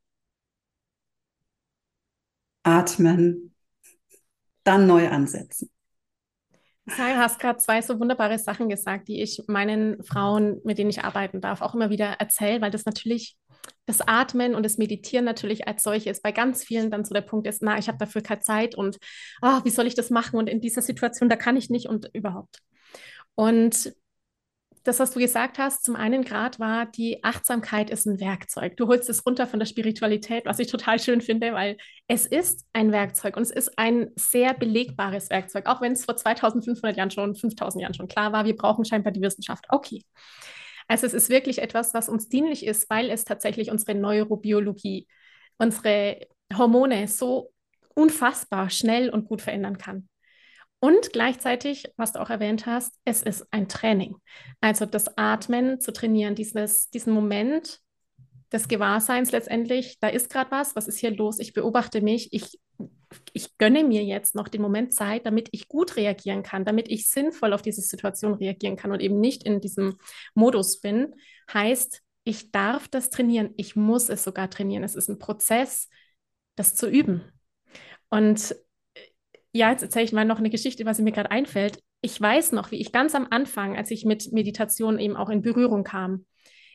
[2.63, 3.56] atmen,
[4.67, 5.71] dann neu ansetzen.
[6.87, 11.03] Du hast gerade zwei so wunderbare Sachen gesagt, die ich meinen Frauen, mit denen ich
[11.03, 13.37] arbeiten darf, auch immer wieder erzähle, weil das natürlich
[13.87, 17.49] das Atmen und das Meditieren natürlich als solches bei ganz vielen dann so der Punkt
[17.49, 18.99] ist, na, ich habe dafür keine Zeit und
[19.43, 22.09] oh, wie soll ich das machen und in dieser Situation, da kann ich nicht und
[22.13, 22.61] überhaupt.
[23.35, 23.93] Und
[24.87, 28.77] das, was du gesagt hast, zum einen Grad war, die Achtsamkeit ist ein Werkzeug.
[28.77, 32.65] Du holst es runter von der Spiritualität, was ich total schön finde, weil es ist
[32.73, 37.11] ein Werkzeug und es ist ein sehr belegbares Werkzeug, auch wenn es vor 2500 Jahren
[37.11, 39.67] schon, 5000 Jahren schon klar war, wir brauchen scheinbar die Wissenschaft.
[39.69, 40.05] Okay.
[40.89, 45.09] Also es ist wirklich etwas, was uns dienlich ist, weil es tatsächlich unsere Neurobiologie,
[45.59, 46.21] unsere
[46.57, 47.53] Hormone so
[47.95, 50.09] unfassbar schnell und gut verändern kann.
[50.87, 54.15] Und gleichzeitig, was du auch erwähnt hast, es ist ein Training.
[54.61, 57.81] Also das Atmen zu trainieren, dieses, diesen Moment
[58.53, 61.41] des Gewahrseins letztendlich, da ist gerade was, was ist hier los?
[61.41, 62.61] Ich beobachte mich, ich,
[63.33, 67.11] ich gönne mir jetzt noch den Moment Zeit, damit ich gut reagieren kann, damit ich
[67.11, 69.97] sinnvoll auf diese Situation reagieren kann und eben nicht in diesem
[70.37, 71.17] Modus bin.
[71.53, 74.85] Heißt, ich darf das trainieren, ich muss es sogar trainieren.
[74.85, 75.89] Es ist ein Prozess,
[76.55, 77.25] das zu üben.
[78.09, 78.55] Und
[79.57, 81.81] ja, jetzt erzähle ich mal noch eine Geschichte, was mir gerade einfällt.
[82.03, 85.43] Ich weiß noch, wie ich ganz am Anfang, als ich mit Meditation eben auch in
[85.43, 86.27] Berührung kam,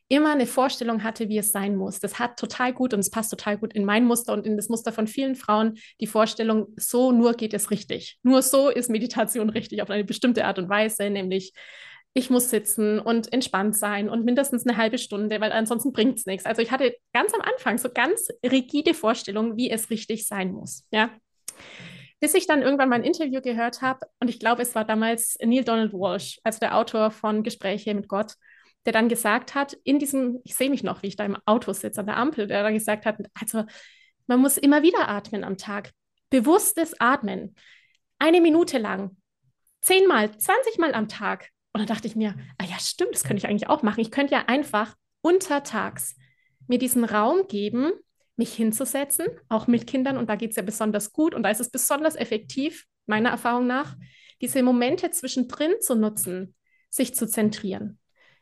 [0.08, 2.00] immer eine Vorstellung hatte, wie es sein muss.
[2.00, 4.68] Das hat total gut und es passt total gut in mein Muster und in das
[4.68, 8.18] Muster von vielen Frauen, die Vorstellung, so nur geht es richtig.
[8.24, 11.54] Nur so ist Meditation richtig auf eine bestimmte Art und Weise, nämlich
[12.14, 16.26] ich muss sitzen und entspannt sein und mindestens eine halbe Stunde, weil ansonsten bringt es
[16.26, 16.46] nichts.
[16.46, 20.86] Also ich hatte ganz am Anfang so ganz rigide Vorstellungen, wie es richtig sein muss.
[20.92, 21.10] Ja.
[22.22, 25.38] Bis ich dann irgendwann mal ein Interview gehört habe, und ich glaube, es war damals
[25.44, 28.36] Neil Donald Walsh, also der Autor von Gespräche mit Gott,
[28.86, 31.74] der dann gesagt hat, in diesem, ich sehe mich noch, wie ich da im Auto
[31.74, 33.66] sitze an der Ampel, der dann gesagt hat, also
[34.28, 35.92] man muss immer wieder atmen am Tag.
[36.30, 37.56] Bewusstes Atmen.
[38.18, 39.18] Eine Minute lang.
[39.82, 41.50] Zehnmal, zwanzigmal am Tag.
[41.74, 44.00] Und dann dachte ich mir, ah ja, stimmt, das könnte ich eigentlich auch machen.
[44.00, 46.16] Ich könnte ja einfach untertags
[46.68, 47.92] mir diesen Raum geben,
[48.36, 50.18] mich hinzusetzen, auch mit Kindern.
[50.18, 53.68] Und da geht es ja besonders gut und da ist es besonders effektiv, meiner Erfahrung
[53.68, 53.96] nach,
[54.42, 56.56] diese Momente zwischendrin zu nutzen,
[56.90, 58.00] sich zu zentrieren,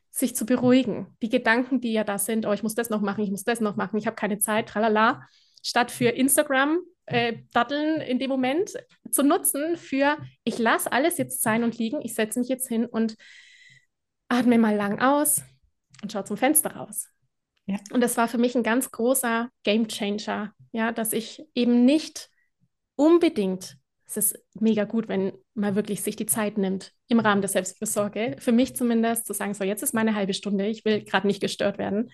[0.10, 1.16] sich zu beruhigen.
[1.22, 3.62] Die Gedanken, die ja da sind, oh, ich muss das noch machen, ich muss das
[3.62, 5.22] noch machen, ich habe keine Zeit, tralala,
[5.62, 8.74] statt für Instagram äh, Datteln in dem Moment
[9.12, 12.86] zu nutzen für, ich lasse alles jetzt sein und liegen, ich setze mich jetzt hin
[12.86, 13.16] und
[14.30, 15.42] atme mal lang aus
[16.02, 17.10] und schaue zum Fenster raus.
[17.70, 17.78] Ja.
[17.94, 22.32] Und das war für mich ein ganz großer Game Changer, ja, dass ich eben nicht
[22.96, 23.78] unbedingt,
[24.08, 28.38] es ist mega gut, wenn man wirklich sich die Zeit nimmt im Rahmen der Selbstfürsorge,
[28.40, 31.42] für mich zumindest zu sagen, so jetzt ist meine halbe Stunde, ich will gerade nicht
[31.42, 32.12] gestört werden,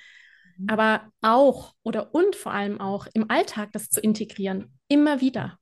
[0.58, 0.70] mhm.
[0.70, 5.58] aber auch oder und vor allem auch im Alltag das zu integrieren, immer wieder.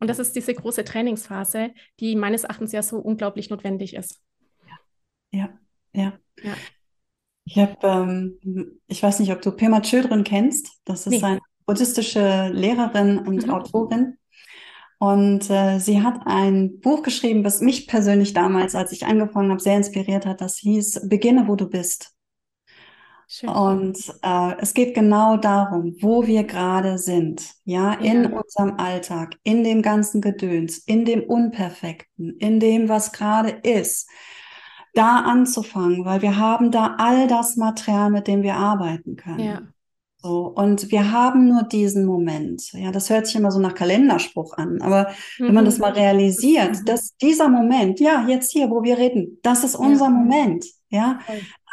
[0.00, 4.22] Und das ist diese große Trainingsphase, die meines Erachtens ja so unglaublich notwendig ist.
[5.32, 5.50] Ja,
[5.92, 6.18] ja.
[6.42, 6.54] ja.
[7.44, 10.80] Ich habe, ähm, ich weiß nicht, ob du Pema Chödrin kennst.
[10.84, 11.22] Das ist nee.
[11.22, 13.52] eine buddhistische Lehrerin und mhm.
[13.52, 14.18] Autorin.
[14.98, 19.60] Und äh, sie hat ein Buch geschrieben, was mich persönlich damals, als ich angefangen habe,
[19.60, 20.40] sehr inspiriert hat.
[20.40, 22.12] Das hieß Beginne, wo du bist.
[23.26, 23.48] Schön.
[23.48, 28.30] Und äh, es geht genau darum, wo wir gerade sind, ja, in ja.
[28.30, 34.08] unserem Alltag, in dem ganzen Gedöns, in dem Unperfekten, in dem, was gerade ist
[34.94, 39.40] da anzufangen, weil wir haben da all das Material, mit dem wir arbeiten können.
[39.40, 39.62] Ja.
[40.24, 42.72] So, und wir haben nur diesen Moment.
[42.72, 44.80] Ja, das hört sich immer so nach Kalenderspruch an.
[44.80, 45.48] Aber mhm.
[45.48, 45.82] wenn man das mhm.
[45.82, 46.84] mal realisiert, mhm.
[46.86, 50.10] dass dieser Moment, ja, jetzt hier, wo wir reden, das ist unser ja.
[50.10, 50.64] Moment.
[50.88, 51.18] Ja,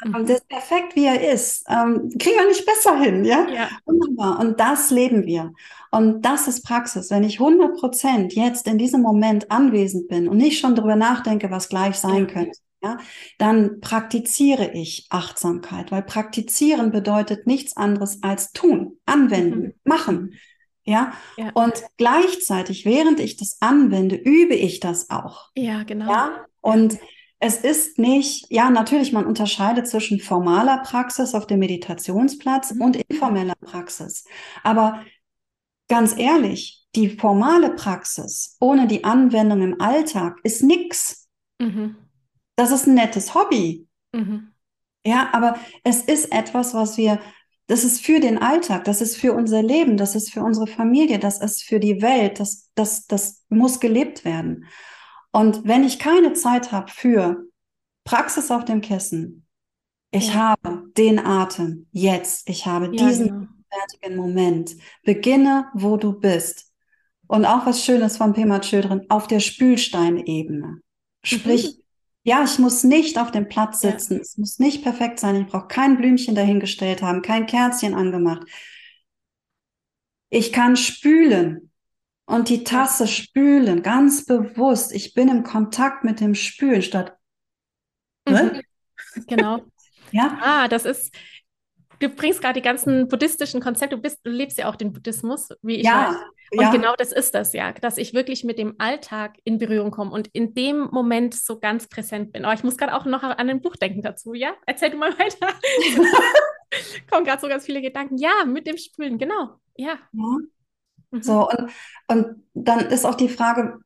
[0.04, 0.16] mhm.
[0.16, 1.64] und das ist perfekt, wie er ist.
[1.70, 3.24] Ähm, kriegen wir nicht besser hin.
[3.24, 3.70] Ja, ja.
[3.86, 4.42] Wunderbar.
[4.42, 5.54] Und das leben wir.
[5.92, 7.10] Und das ist Praxis.
[7.10, 11.52] Wenn ich 100 Prozent jetzt in diesem Moment anwesend bin und nicht schon darüber nachdenke,
[11.52, 12.98] was gleich sein könnte, ja,
[13.38, 19.74] dann praktiziere ich Achtsamkeit, weil praktizieren bedeutet nichts anderes als tun, anwenden, mhm.
[19.84, 20.34] machen.
[20.84, 21.14] Ja?
[21.38, 21.52] ja?
[21.54, 25.52] und gleichzeitig, während ich das anwende, übe ich das auch.
[25.56, 26.12] Ja, genau.
[26.12, 26.98] Ja, und
[27.40, 32.82] es ist nicht, ja, natürlich, man unterscheidet zwischen formaler Praxis auf dem Meditationsplatz mhm.
[32.82, 34.26] und informeller Praxis.
[34.64, 35.04] Aber
[35.88, 41.30] ganz ehrlich, die formale Praxis ohne die Anwendung im Alltag ist nichts.
[41.60, 41.96] Mhm
[42.62, 43.88] das ist ein nettes Hobby.
[44.14, 44.52] Mhm.
[45.04, 47.20] Ja, aber es ist etwas, was wir,
[47.66, 51.18] das ist für den Alltag, das ist für unser Leben, das ist für unsere Familie,
[51.18, 54.68] das ist für die Welt, das, das, das muss gelebt werden.
[55.32, 57.46] Und wenn ich keine Zeit habe für
[58.04, 59.48] Praxis auf dem Kissen,
[60.12, 60.54] ich ja.
[60.64, 63.48] habe den Atem jetzt, ich habe ja, diesen genau.
[63.72, 64.76] fertigen Moment.
[65.04, 66.72] Beginne, wo du bist.
[67.26, 70.82] Und auch was Schönes von Pema Chödrin, auf der Spülsteinebene.
[71.24, 71.81] Sprich, mhm.
[72.24, 74.16] Ja, ich muss nicht auf dem Platz sitzen.
[74.16, 74.22] Ja.
[74.22, 75.36] Es muss nicht perfekt sein.
[75.36, 78.44] Ich brauche kein Blümchen dahingestellt haben, kein Kerzchen angemacht.
[80.30, 81.72] Ich kann spülen
[82.26, 84.94] und die Tasse spülen, ganz bewusst.
[84.94, 87.18] Ich bin im Kontakt mit dem Spülen statt.
[88.28, 88.62] Mhm.
[89.28, 89.60] Genau.
[90.12, 90.38] ja.
[90.42, 91.14] Ah, das ist,
[92.02, 95.50] du bringst gerade die ganzen buddhistischen Konzepte, du, bist, du lebst ja auch den Buddhismus,
[95.62, 96.16] wie ich ja, weiß.
[96.54, 96.72] Und ja.
[96.72, 100.28] genau das ist das ja, dass ich wirklich mit dem Alltag in Berührung komme und
[100.34, 102.44] in dem Moment so ganz präsent bin.
[102.44, 104.54] Aber ich muss gerade auch noch an ein Buch denken dazu, ja?
[104.66, 105.48] Erzähl du mal weiter.
[107.10, 108.18] Kommen gerade so ganz viele Gedanken.
[108.18, 109.60] Ja, mit dem Sprühen, genau.
[109.78, 109.98] Ja.
[110.12, 110.38] ja.
[111.12, 111.22] Mhm.
[111.22, 111.72] So, und,
[112.08, 113.80] und dann ist auch die Frage,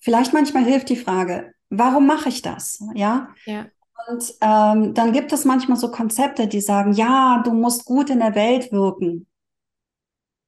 [0.00, 2.82] vielleicht manchmal hilft die Frage, warum mache ich das?
[2.94, 3.34] Ja.
[3.44, 3.66] Ja.
[4.08, 8.20] Und ähm, dann gibt es manchmal so Konzepte, die sagen, ja, du musst gut in
[8.20, 9.26] der Welt wirken.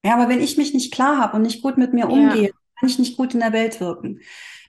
[0.05, 2.07] Ja, aber wenn ich mich nicht klar habe und nicht gut mit mir ja.
[2.07, 4.21] umgehe, kann ich nicht gut in der Welt wirken.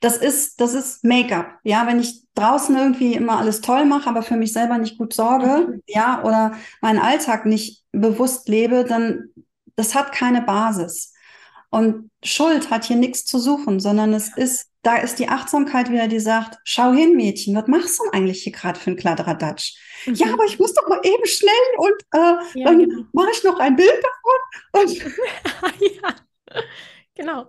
[0.02, 1.60] Das ist, das ist Make-up.
[1.63, 5.13] Ja, wenn ich draußen irgendwie immer alles toll mache, aber für mich selber nicht gut
[5.13, 5.84] sorge, mhm.
[5.86, 9.30] ja, oder meinen Alltag nicht bewusst lebe, dann,
[9.75, 11.13] das hat keine Basis.
[11.71, 16.08] Und Schuld hat hier nichts zu suchen, sondern es ist, da ist die Achtsamkeit wieder,
[16.08, 19.77] die sagt, schau hin, Mädchen, was machst du denn eigentlich hier gerade für ein Kladderadatsch?
[20.05, 20.15] Mhm.
[20.15, 23.03] Ja, aber ich muss doch mal eben schnell und äh, ja, dann genau.
[23.13, 24.03] mache ich noch ein Bild
[24.73, 24.84] davon.
[24.84, 25.03] Und
[26.01, 26.15] ja,
[27.13, 27.45] genau.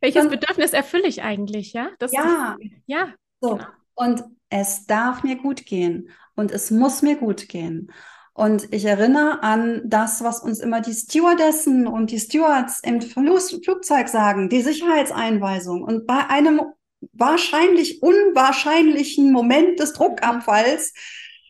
[0.00, 1.90] Welches dann, Bedürfnis erfülle ich eigentlich, ja?
[1.98, 3.12] Das ja, ist, ja.
[3.40, 3.56] So.
[3.56, 3.66] Genau.
[3.94, 7.92] Und es darf mir gut gehen und es muss mir gut gehen.
[8.38, 14.06] Und ich erinnere an das, was uns immer die Stewardessen und die Stewards im Flugzeug
[14.06, 15.82] sagen, die Sicherheitseinweisung.
[15.82, 16.60] Und bei einem
[17.10, 20.94] wahrscheinlich unwahrscheinlichen Moment des Druckabfalls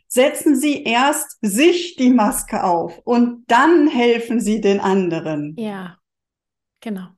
[0.07, 5.57] setzen Sie erst sich die Maske auf und dann helfen Sie den anderen.
[5.59, 5.98] Ja,
[6.81, 7.09] genau.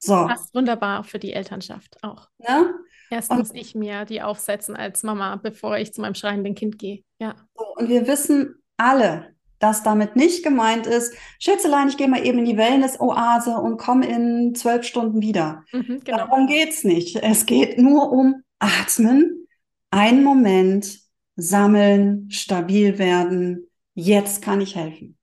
[0.00, 0.26] So.
[0.26, 2.28] Passt wunderbar für die Elternschaft auch.
[2.38, 2.74] Ne?
[3.10, 6.80] Erst und, muss ich mir die aufsetzen als Mama, bevor ich zu meinem schreienden Kind
[6.80, 7.04] gehe.
[7.20, 7.36] Ja.
[7.54, 12.44] Und wir wissen alle, dass damit nicht gemeint ist, Schätzelein, ich gehe mal eben in
[12.44, 15.64] die Wellness-Oase und komme in zwölf Stunden wieder.
[15.72, 16.18] Mhm, genau.
[16.18, 17.16] Darum geht's nicht.
[17.16, 19.46] Es geht nur um Atmen,
[19.90, 21.00] einen Moment,
[21.36, 23.70] sammeln, stabil werden.
[23.94, 25.16] Jetzt kann ich helfen.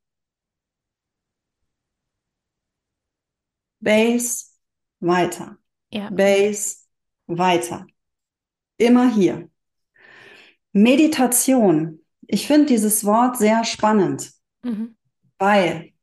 [3.82, 4.46] Base,
[5.00, 5.58] weiter.
[5.92, 6.10] Ja.
[6.10, 6.86] Base,
[7.28, 7.88] weiter.
[8.78, 9.50] Immer hier.
[10.72, 12.00] Meditation.
[12.32, 14.96] Ich finde dieses Wort sehr spannend, mhm.
[15.40, 15.94] weil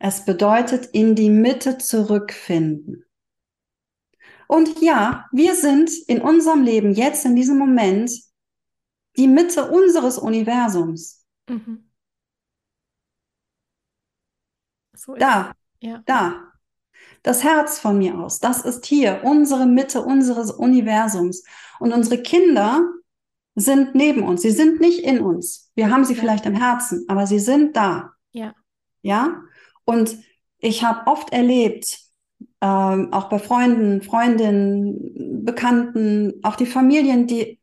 [0.00, 3.04] es bedeutet in die Mitte zurückfinden.
[4.48, 8.10] Und ja, wir sind in unserem Leben jetzt in diesem Moment
[9.16, 11.24] die Mitte unseres Universums.
[11.48, 11.88] Mhm.
[14.96, 16.02] So da, ja.
[16.06, 16.52] da,
[17.22, 21.44] das Herz von mir aus, das ist hier unsere Mitte unseres Universums.
[21.78, 22.82] Und unsere Kinder
[23.54, 24.42] sind neben uns.
[24.42, 25.70] Sie sind nicht in uns.
[25.74, 26.20] Wir haben sie ja.
[26.20, 28.12] vielleicht im Herzen, aber sie sind da.
[28.32, 28.54] Ja.
[29.02, 29.42] Ja.
[29.84, 30.18] Und
[30.58, 31.98] ich habe oft erlebt,
[32.60, 37.60] ähm, auch bei Freunden, Freundinnen, Bekannten, auch die Familien, die,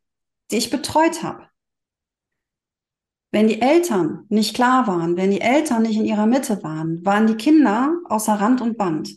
[0.52, 1.48] die ich betreut habe.
[3.32, 7.28] Wenn die Eltern nicht klar waren, wenn die Eltern nicht in ihrer Mitte waren, waren
[7.28, 9.10] die Kinder außer Rand und Band.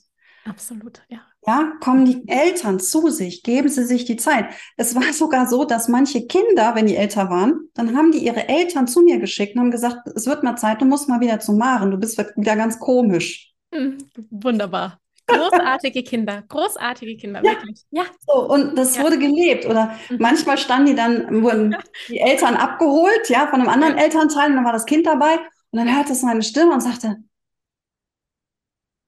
[0.44, 1.20] Absolut, ja.
[1.46, 4.46] Ja, kommen die Eltern zu sich, geben sie sich die Zeit.
[4.76, 8.48] Es war sogar so, dass manche Kinder, wenn die älter waren, dann haben die ihre
[8.48, 11.40] Eltern zu mir geschickt und haben gesagt, es wird mal Zeit, du musst mal wieder
[11.40, 13.52] zu Maren, du bist wieder ganz komisch.
[13.72, 13.98] Mhm,
[14.30, 14.98] wunderbar.
[15.26, 17.52] Großartige Kinder, großartige Kinder, ja.
[17.52, 17.84] wirklich.
[17.90, 18.04] Ja.
[18.26, 19.02] So, und das ja.
[19.02, 19.64] wurde gelebt.
[19.64, 20.16] Oder mhm.
[20.18, 21.76] manchmal standen die dann, wurden
[22.08, 23.96] die Eltern abgeholt, ja, von einem anderen.
[23.96, 25.36] Elternteil, und dann war das Kind dabei
[25.70, 27.16] und dann hörte es meine Stimme und sagte,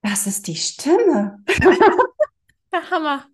[0.03, 1.45] das ist die Stimme.
[2.73, 3.27] Der Hammer.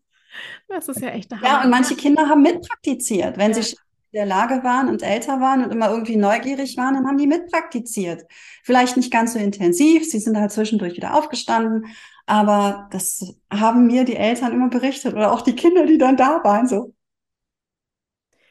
[0.69, 1.49] Das ist ja echt der Hammer.
[1.49, 3.39] Ja, und manche Kinder haben mitpraktiziert.
[3.39, 3.63] Wenn ja.
[3.63, 3.77] sie
[4.11, 7.27] in der Lage waren und älter waren und immer irgendwie neugierig waren, dann haben die
[7.27, 8.25] mitpraktiziert.
[8.63, 11.87] Vielleicht nicht ganz so intensiv, sie sind halt zwischendurch wieder aufgestanden,
[12.27, 16.43] aber das haben mir die Eltern immer berichtet oder auch die Kinder, die dann da
[16.43, 16.95] waren, so.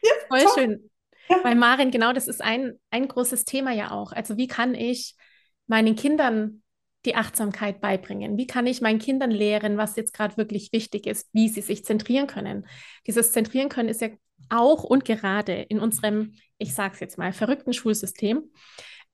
[0.02, 0.54] Ja, Voll so.
[0.54, 0.90] schön.
[1.28, 1.38] Ja.
[1.42, 4.12] Weil Marin, genau das ist ein, ein großes Thema ja auch.
[4.12, 5.14] Also wie kann ich
[5.66, 6.62] meinen Kindern
[7.08, 8.36] die Achtsamkeit beibringen?
[8.36, 11.84] Wie kann ich meinen Kindern lehren, was jetzt gerade wirklich wichtig ist, wie sie sich
[11.84, 12.66] zentrieren können?
[13.06, 14.10] Dieses Zentrieren können ist ja
[14.50, 18.50] auch und gerade in unserem, ich sage es jetzt mal, verrückten Schulsystem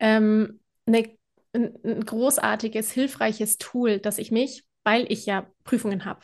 [0.00, 1.08] ähm, eine,
[1.52, 6.20] ein, großartiges, hilfreiches Tool, dass ich mich, weil ich ja Prüfungen habe,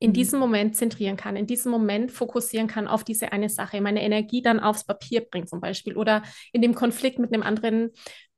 [0.00, 0.14] in mhm.
[0.14, 4.42] diesem Moment zentrieren kann, in diesem Moment fokussieren kann auf diese eine Sache, meine Energie
[4.42, 7.92] dann aufs Papier bringen zum Beispiel oder in dem Konflikt mit einem anderen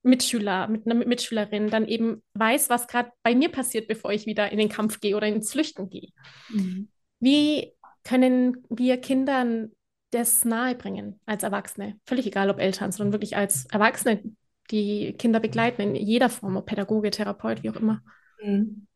[0.04, 4.52] Mitschüler, mit einer Mitschülerin dann eben weiß, was gerade bei mir passiert, bevor ich wieder
[4.52, 6.10] in den Kampf gehe oder ins Flüchten gehe.
[6.50, 6.88] Mhm.
[7.20, 7.72] Wie
[8.04, 9.72] können wir Kindern
[10.10, 11.98] das nahebringen als Erwachsene?
[12.06, 14.22] Völlig egal, ob Eltern, sondern wirklich als Erwachsene,
[14.70, 18.02] die Kinder begleiten in jeder Form, ob Pädagoge, Therapeut, wie auch immer.
[18.42, 18.86] Mhm.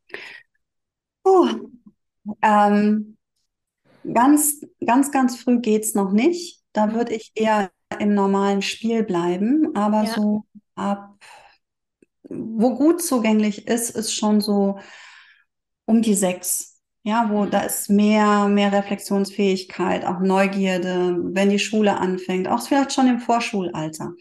[1.24, 1.48] Oh,
[2.42, 3.16] ähm,
[4.12, 6.62] ganz, ganz, ganz früh geht es noch nicht.
[6.72, 6.94] Da mhm.
[6.94, 10.12] würde ich eher im normalen Spiel bleiben, aber ja.
[10.14, 10.44] so
[10.78, 11.14] ab,
[12.28, 14.78] wo gut zugänglich ist, ist schon so
[15.86, 16.76] um die sechs.
[17.04, 22.92] Ja, wo da ist mehr, mehr Reflexionsfähigkeit, auch Neugierde, wenn die Schule anfängt, auch vielleicht
[22.92, 24.12] schon im Vorschulalter.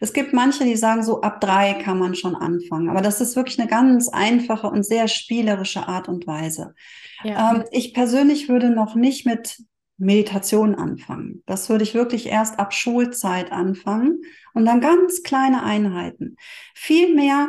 [0.00, 2.90] Es gibt manche, die sagen, so ab drei kann man schon anfangen.
[2.90, 6.74] Aber das ist wirklich eine ganz einfache und sehr spielerische Art und Weise.
[7.22, 7.52] Ja.
[7.52, 9.56] Ähm, ich persönlich würde noch nicht mit
[9.96, 11.42] Meditation anfangen.
[11.46, 16.36] Das würde ich wirklich erst ab Schulzeit anfangen und dann ganz kleine Einheiten.
[16.74, 17.48] Vielmehr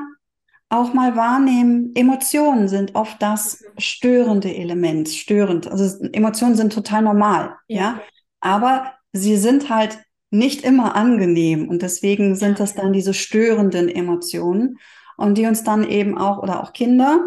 [0.70, 5.68] auch mal wahrnehmen, Emotionen sind oft das störende Element, störend.
[5.68, 8.02] Also Emotionen sind total normal, ja, ja?
[8.40, 10.00] aber sie sind halt
[10.32, 14.78] nicht immer angenehm und deswegen sind das dann diese störenden Emotionen
[15.18, 17.26] und die uns dann eben auch oder auch Kinder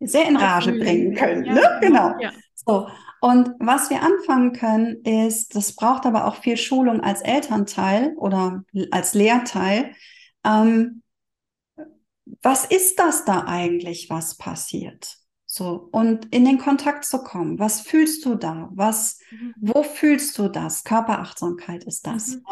[0.00, 1.44] sehr in Rage bringen können.
[1.44, 1.78] Ja, ne?
[1.80, 2.14] Genau.
[2.20, 2.32] Ja.
[2.54, 2.88] So.
[3.24, 8.64] Und was wir anfangen können, ist, das braucht aber auch viel Schulung als Elternteil oder
[8.90, 9.94] als Lehrteil.
[10.44, 11.00] Ähm,
[12.42, 15.16] was ist das da eigentlich, was passiert?
[15.46, 17.58] So, und in den Kontakt zu kommen.
[17.58, 18.68] Was fühlst du da?
[18.74, 19.54] Was, mhm.
[19.56, 20.84] wo fühlst du das?
[20.84, 22.28] Körperachtsamkeit ist das.
[22.28, 22.44] Mhm.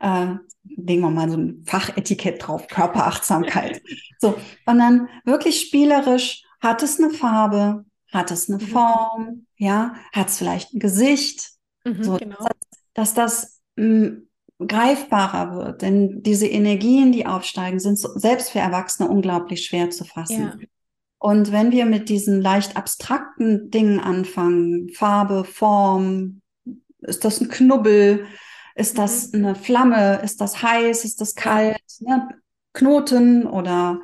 [0.00, 0.30] Ja?
[0.30, 3.82] Äh, legen wir mal so ein Fachetikett drauf, Körperachtsamkeit.
[4.18, 7.84] so, und dann wirklich spielerisch, hat es eine Farbe?
[8.12, 8.66] Hat es eine mhm.
[8.68, 9.46] Form?
[9.56, 11.50] Ja, hat es vielleicht ein Gesicht?
[11.84, 12.36] Mhm, so, genau.
[12.38, 12.54] dass,
[12.94, 14.28] dass das mh, mm,
[14.66, 15.82] greifbarer wird.
[15.82, 20.42] Denn diese Energien, die aufsteigen, sind so, selbst für Erwachsene unglaublich schwer zu fassen.
[20.42, 20.56] Ja.
[21.18, 26.42] Und wenn wir mit diesen leicht abstrakten Dingen anfangen, Farbe, Form,
[27.00, 28.26] ist das ein Knubbel,
[28.74, 29.44] ist das mhm.
[29.44, 32.28] eine Flamme, ist das heiß, ist das kalt, ne?
[32.72, 34.00] Knoten oder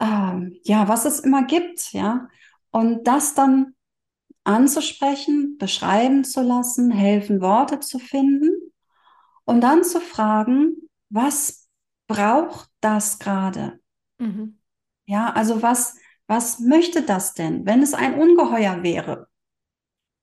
[0.00, 2.28] ähm, ja, was es immer gibt, ja.
[2.78, 3.74] Und das dann
[4.44, 8.50] anzusprechen, beschreiben zu lassen, helfen, Worte zu finden
[9.44, 11.68] und dann zu fragen, was
[12.06, 13.80] braucht das gerade?
[14.18, 14.60] Mhm.
[15.06, 15.96] Ja, also was,
[16.28, 19.26] was möchte das denn, wenn es ein Ungeheuer wäre?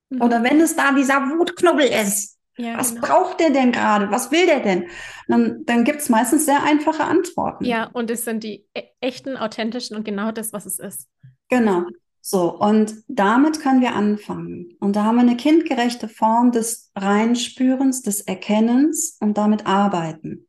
[0.10, 0.22] Mhm.
[0.22, 2.40] Oder wenn es da dieser Wutknubbel ist?
[2.56, 3.06] Ja, was genau.
[3.06, 4.10] braucht der denn gerade?
[4.12, 4.88] Was will der denn?
[5.28, 7.66] Dann, dann gibt es meistens sehr einfache Antworten.
[7.66, 11.10] Ja, und es sind die e echten, authentischen und genau das, was es ist.
[11.50, 11.84] Genau.
[12.28, 14.76] So, und damit können wir anfangen.
[14.80, 20.48] Und da haben wir eine kindgerechte Form des Reinspürens, des Erkennens und damit arbeiten.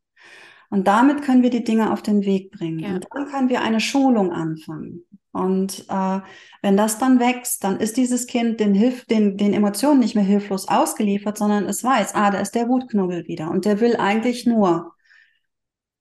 [0.70, 2.79] Und damit können wir die Dinge auf den Weg bringen.
[2.79, 2.95] Ja.
[2.95, 5.03] Und dann können wir eine Schulung anfangen.
[5.33, 6.20] Und äh,
[6.62, 10.24] wenn das dann wächst, dann ist dieses Kind den, Hilf den, den Emotionen nicht mehr
[10.24, 14.47] hilflos ausgeliefert, sondern es weiß, ah, da ist der Wutknubbel wieder und der will eigentlich
[14.47, 14.96] nur.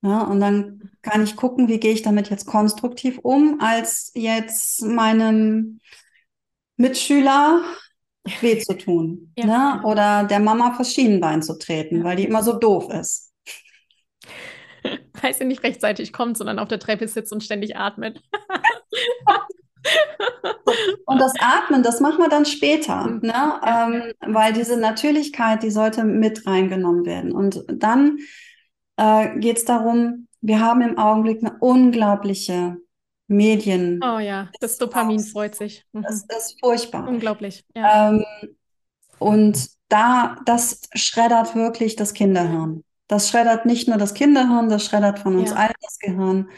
[0.06, 4.80] Ja, und dann kann ich gucken, wie gehe ich damit jetzt konstruktiv um, als jetzt
[4.82, 5.80] meinem
[6.76, 7.60] Mitschüler
[8.40, 9.32] weh zu tun.
[9.36, 9.46] Ja.
[9.46, 9.82] Ne?
[9.84, 13.32] Oder der Mama vors Schienenbein zu treten, weil die immer so doof ist.
[15.20, 18.20] Weil sie nicht rechtzeitig kommt, sondern auf der Treppe sitzt und ständig atmet.
[21.06, 23.20] und das Atmen, das machen wir dann später, mhm.
[23.22, 23.60] ne?
[23.66, 27.32] Ähm, weil diese Natürlichkeit, die sollte mit reingenommen werden.
[27.32, 28.18] Und dann
[28.96, 32.76] äh, geht es darum, wir haben im Augenblick eine unglaubliche
[33.28, 34.00] Medien.
[34.02, 35.84] Oh ja, das Dopamin freut sich.
[35.92, 36.02] Mhm.
[36.02, 37.08] Das ist furchtbar.
[37.08, 37.64] Unglaublich.
[37.74, 38.10] Ja.
[38.10, 38.24] Ähm,
[39.18, 42.84] und da, das schreddert wirklich das Kinderhirn.
[43.08, 45.56] Das schreddert nicht nur das Kinderhirn, das schreddert von uns ja.
[45.56, 46.50] allen das Gehirn.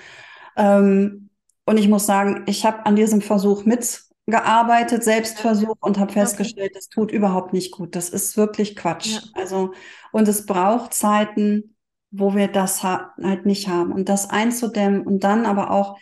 [0.56, 1.30] Ähm,
[1.66, 6.88] und ich muss sagen, ich habe an diesem Versuch mitgearbeitet, Selbstversuch und habe festgestellt, das
[6.88, 7.94] tut überhaupt nicht gut.
[7.94, 9.08] Das ist wirklich Quatsch.
[9.08, 9.20] Ja.
[9.34, 9.72] Also,
[10.10, 11.76] und es braucht Zeiten,
[12.10, 13.92] wo wir das halt nicht haben.
[13.92, 15.98] Und das einzudämmen und dann aber auch,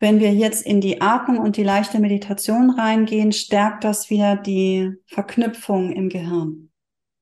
[0.00, 4.92] wenn wir jetzt in die Atmung und die leichte Meditation reingehen, stärkt das wieder die
[5.06, 6.70] Verknüpfung im Gehirn.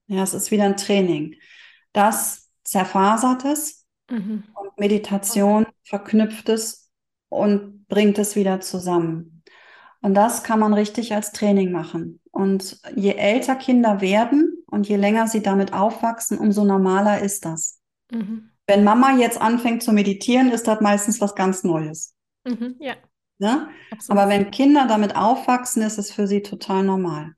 [0.07, 1.37] Ja, es ist wieder ein Training.
[1.93, 4.45] Das zerfasert es mhm.
[4.55, 6.91] und Meditation verknüpft es
[7.29, 9.43] und bringt es wieder zusammen.
[10.01, 12.21] Und das kann man richtig als Training machen.
[12.33, 17.82] Und je älter Kinder werden und je länger sie damit aufwachsen, umso normaler ist das.
[18.13, 18.51] Mhm.
[18.67, 22.15] Wenn Mama jetzt anfängt zu meditieren, ist das meistens was ganz Neues.
[22.45, 22.95] Mhm, ja.
[23.39, 23.69] ja?
[24.09, 27.35] Aber wenn Kinder damit aufwachsen, ist es für sie total normal.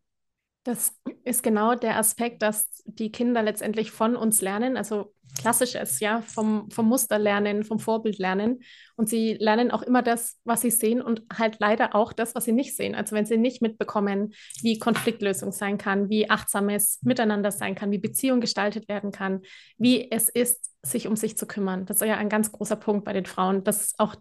[0.65, 6.23] Das ist genau der Aspekt, dass die Kinder letztendlich von uns lernen, also klassisches, ja,
[6.23, 8.61] vom, vom Muster lernen, vom Vorbild lernen.
[8.97, 12.47] Und sie lernen auch immer das, was sie sehen und halt leider auch das, was
[12.47, 12.95] sie nicht sehen.
[12.95, 17.99] Also wenn sie nicht mitbekommen, wie Konfliktlösung sein kann, wie achtsames Miteinander sein kann, wie
[17.99, 19.43] Beziehung gestaltet werden kann,
[19.77, 21.85] wie es ist, sich um sich zu kümmern.
[21.85, 24.15] Das ist ja ein ganz großer Punkt bei den Frauen, dass auch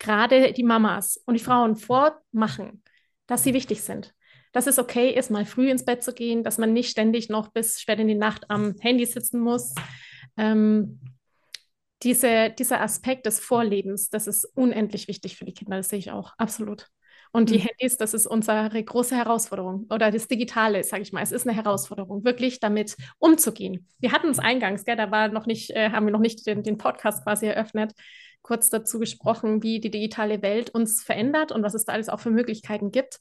[0.00, 2.82] gerade die Mamas und die Frauen vormachen,
[3.26, 4.12] dass sie wichtig sind
[4.52, 7.48] dass es okay ist, mal früh ins Bett zu gehen, dass man nicht ständig noch
[7.48, 9.74] bis spät in die Nacht am Handy sitzen muss.
[10.36, 11.00] Ähm,
[12.02, 16.10] diese, dieser Aspekt des Vorlebens, das ist unendlich wichtig für die Kinder, das sehe ich
[16.10, 16.86] auch, absolut.
[17.30, 17.62] Und die mhm.
[17.62, 19.86] Handys, das ist unsere große Herausforderung.
[19.90, 23.86] Oder das Digitale, sage ich mal, es ist eine Herausforderung, wirklich damit umzugehen.
[23.98, 26.62] Wir hatten es eingangs, gell, da war noch nicht, äh, haben wir noch nicht den,
[26.62, 27.92] den Podcast quasi eröffnet,
[28.42, 32.20] kurz dazu gesprochen, wie die digitale Welt uns verändert und was es da alles auch
[32.20, 33.20] für Möglichkeiten gibt.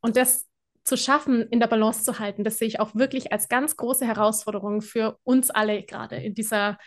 [0.00, 0.48] Und das
[0.84, 4.06] zu schaffen, in der Balance zu halten, das sehe ich auch wirklich als ganz große
[4.06, 6.78] Herausforderung für uns alle gerade in dieser,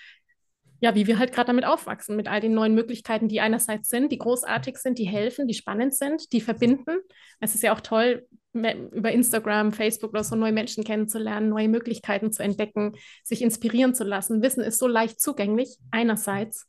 [0.79, 4.11] ja, wie wir halt gerade damit aufwachsen, mit all den neuen Möglichkeiten, die einerseits sind,
[4.11, 6.99] die großartig sind, die helfen, die spannend sind, die verbinden.
[7.39, 12.31] Es ist ja auch toll, über Instagram, Facebook oder so neue Menschen kennenzulernen, neue Möglichkeiten
[12.31, 12.93] zu entdecken,
[13.23, 14.41] sich inspirieren zu lassen.
[14.41, 16.67] Wissen ist so leicht zugänglich, einerseits.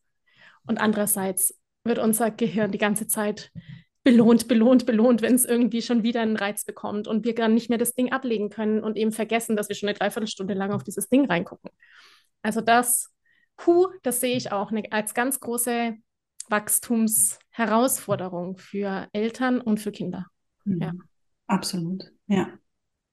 [0.66, 3.50] Und andererseits wird unser Gehirn die ganze Zeit
[4.08, 7.68] belohnt, belohnt, belohnt, wenn es irgendwie schon wieder einen Reiz bekommt und wir dann nicht
[7.68, 10.82] mehr das Ding ablegen können und eben vergessen, dass wir schon eine Dreiviertelstunde lang auf
[10.82, 11.70] dieses Ding reingucken.
[12.42, 13.12] Also das,
[13.66, 15.96] hu, das sehe ich auch ne, als ganz große
[16.48, 20.26] Wachstumsherausforderung für Eltern und für Kinder.
[20.64, 20.80] Mhm.
[20.80, 20.92] Ja.
[21.46, 22.48] Absolut, ja.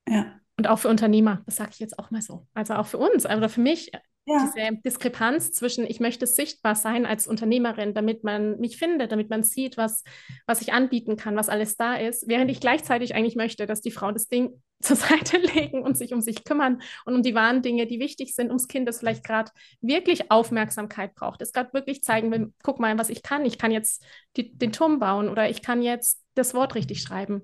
[0.07, 0.39] ja.
[0.57, 2.47] Und auch für Unternehmer, das sage ich jetzt auch mal so.
[2.53, 3.91] Also auch für uns, also für mich,
[4.27, 4.51] ja.
[4.55, 9.43] Diese Diskrepanz zwischen, ich möchte sichtbar sein als Unternehmerin, damit man mich findet, damit man
[9.43, 10.03] sieht, was,
[10.47, 13.91] was ich anbieten kann, was alles da ist, während ich gleichzeitig eigentlich möchte, dass die
[13.91, 17.61] Frauen das Ding zur Seite legen und sich um sich kümmern und um die wahren
[17.61, 22.03] Dinge, die wichtig sind, ums Kind, das vielleicht gerade wirklich Aufmerksamkeit braucht, es gerade wirklich
[22.03, 23.45] zeigen will, guck mal, was ich kann.
[23.45, 24.03] Ich kann jetzt
[24.37, 27.43] die, den Turm bauen oder ich kann jetzt das Wort richtig schreiben.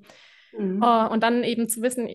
[0.58, 0.84] Mhm.
[0.84, 2.10] Uh, und dann eben zu wissen,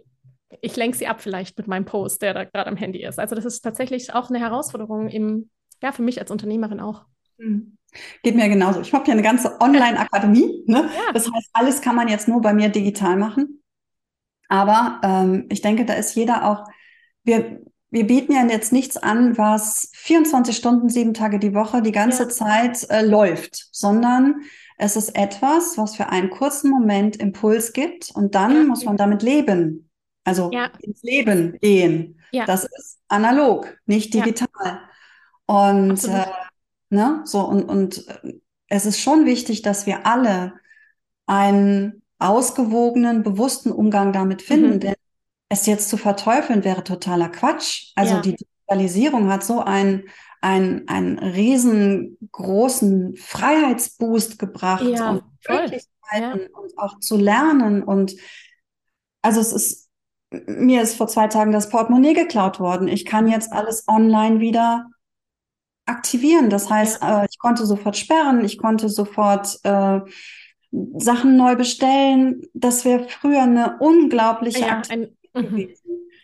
[0.60, 3.18] ich lenke sie ab vielleicht mit meinem Post, der da gerade am Handy ist.
[3.18, 5.50] Also das ist tatsächlich auch eine Herausforderung im,
[5.82, 7.04] ja, für mich als Unternehmerin auch.
[7.38, 7.76] Mhm.
[8.22, 8.80] Geht mir genauso.
[8.80, 10.52] Ich habe ja eine ganze Online-Akademie.
[10.68, 10.78] Ne?
[10.78, 11.12] Ja.
[11.12, 13.62] Das heißt, alles kann man jetzt nur bei mir digital machen.
[14.48, 16.64] Aber ähm, ich denke, da ist jeder auch,
[17.22, 21.92] wir, wir bieten ja jetzt nichts an, was 24 Stunden, sieben Tage die Woche die
[21.92, 22.28] ganze ja.
[22.28, 24.42] Zeit äh, läuft, sondern
[24.76, 28.62] es ist etwas, was für einen kurzen Moment Impuls gibt und dann ja.
[28.64, 29.85] muss man damit leben.
[30.26, 30.70] Also ja.
[30.80, 32.20] ins Leben gehen.
[32.46, 34.80] Das ist analog, nicht digital.
[35.46, 36.26] Und äh,
[36.90, 38.32] ne, so und, und äh,
[38.68, 40.54] es ist schon wichtig, dass wir alle
[41.26, 44.80] einen ausgewogenen, bewussten Umgang damit finden, mhm.
[44.80, 44.94] denn
[45.48, 47.92] es jetzt zu verteufeln wäre totaler Quatsch.
[47.94, 48.20] Also ja.
[48.20, 50.08] die Digitalisierung hat so einen,
[50.40, 56.32] einen, einen riesengroßen Freiheitsboost gebracht ja, und Möglichkeiten ja.
[56.32, 57.84] und auch zu lernen.
[57.84, 58.16] Und
[59.22, 59.85] also es ist,
[60.46, 62.88] mir ist vor zwei Tagen das Portemonnaie geklaut worden.
[62.88, 64.86] Ich kann jetzt alles online wieder
[65.86, 66.50] aktivieren.
[66.50, 70.00] Das heißt, äh, ich konnte sofort sperren, ich konnte sofort äh,
[70.96, 72.42] Sachen neu bestellen.
[72.54, 75.68] Das wäre früher eine unglaubliche ja, ein, Mhm.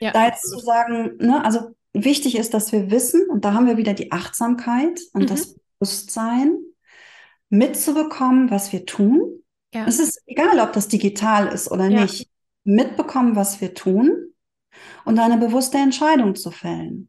[0.01, 0.11] Ja.
[0.11, 3.77] Da jetzt zu sagen, ne, also wichtig ist, dass wir wissen, und da haben wir
[3.77, 5.27] wieder die Achtsamkeit und mhm.
[5.27, 6.59] das Bewusstsein,
[7.51, 9.43] mitzubekommen, was wir tun.
[9.75, 9.87] Ja.
[9.87, 12.29] Es ist egal, ob das digital ist oder nicht.
[12.65, 14.33] Mitbekommen, was wir tun
[15.05, 17.09] und eine bewusste Entscheidung zu fällen.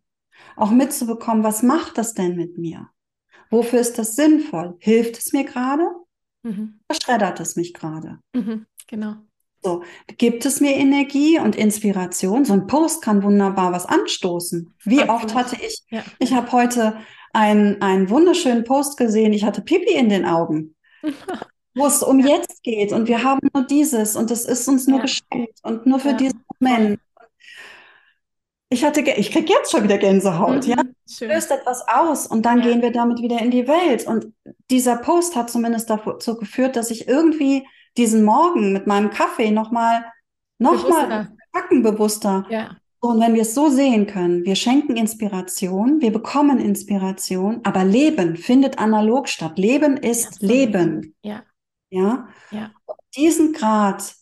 [0.55, 2.89] Auch mitzubekommen, was macht das denn mit mir?
[3.49, 4.75] Wofür ist das sinnvoll?
[4.79, 5.87] Hilft es mir gerade?
[6.43, 6.79] Mhm.
[6.87, 8.19] Verschreddert es mich gerade?
[8.33, 8.65] Mhm.
[8.87, 9.15] Genau.
[9.63, 9.83] So,
[10.17, 12.43] gibt es mir Energie und Inspiration?
[12.43, 14.73] So ein Post kann wunderbar was anstoßen.
[14.83, 15.23] Wie Absolut.
[15.23, 16.03] oft hatte ich, ja.
[16.19, 16.97] ich habe heute
[17.31, 20.75] einen, einen wunderschönen Post gesehen, ich hatte Pipi in den Augen,
[21.75, 25.01] wo es um jetzt geht und wir haben nur dieses und es ist uns nur
[25.01, 26.99] geschenkt und nur für diesen Moment.
[28.69, 30.77] Ich hatte, ich kriege jetzt schon wieder Gänsehaut, mhm, ja.
[31.07, 31.29] Schön.
[31.29, 34.07] Löst etwas aus und dann gehen wir damit wieder in die Welt.
[34.07, 34.33] Und
[34.71, 37.67] dieser Post hat zumindest dazu geführt, dass ich irgendwie
[37.97, 40.05] diesen Morgen mit meinem Kaffee nochmal,
[40.57, 41.29] nochmal
[41.69, 42.47] bewusster.
[42.49, 42.77] Ja.
[42.99, 48.37] Und wenn wir es so sehen können, wir schenken Inspiration, wir bekommen Inspiration, aber Leben
[48.37, 49.59] findet analog statt.
[49.59, 51.13] Leben ist ja, Leben.
[51.21, 51.43] Ja.
[51.93, 52.27] Ja.
[52.51, 52.71] ja.
[53.15, 54.15] Diesen Grad,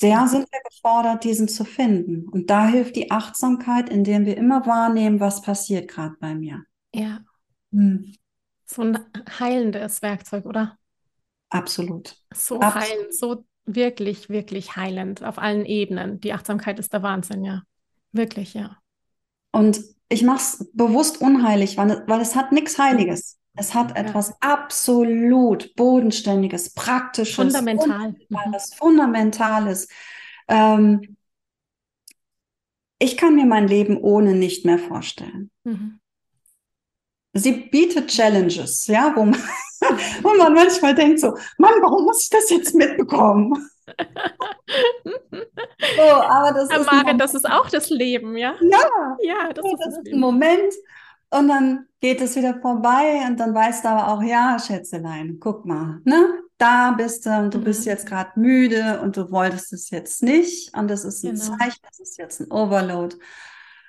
[0.00, 2.28] der sind wir gefordert, diesen zu finden.
[2.28, 6.64] Und da hilft die Achtsamkeit, indem wir immer wahrnehmen, was passiert gerade bei mir.
[6.94, 7.20] Ja.
[7.72, 8.14] Hm.
[8.64, 8.98] So ein
[9.38, 10.78] heilendes Werkzeug, oder?
[11.50, 12.16] Absolut.
[12.34, 12.88] So Absolut.
[12.88, 16.18] heilend, so wirklich, wirklich heilend auf allen Ebenen.
[16.20, 17.62] Die Achtsamkeit ist der Wahnsinn, ja.
[18.12, 18.78] Wirklich, ja.
[19.52, 23.38] Und ich mache es bewusst unheilig, weil, weil es hat nichts Heiliges.
[23.54, 24.36] Es hat etwas ja.
[24.40, 27.88] absolut Bodenständiges, Praktisches, Fundamental.
[27.88, 28.74] Fundamentales.
[28.74, 29.88] Fundamentales.
[30.48, 31.16] Ähm,
[32.98, 35.50] ich kann mir mein Leben ohne nicht mehr vorstellen.
[35.64, 35.98] Mhm.
[37.34, 39.34] Sie bietet Challenges, ja, wo man,
[40.22, 43.68] wo man manchmal denkt so, Mann, warum muss ich das jetzt mitbekommen?
[45.96, 48.54] so, aber das ist Maren, das ist auch das Leben, ja?
[48.60, 50.74] Ja, ja das, so, ist, das ist ein Moment
[51.32, 55.64] und dann geht es wieder vorbei und dann weißt du aber auch, ja, Schätzelein, guck
[55.64, 56.40] mal, ne?
[56.58, 57.64] Da bist du und du mhm.
[57.64, 61.56] bist jetzt gerade müde und du wolltest es jetzt nicht und das ist ein genau.
[61.56, 63.16] Zeichen, das ist jetzt ein Overload.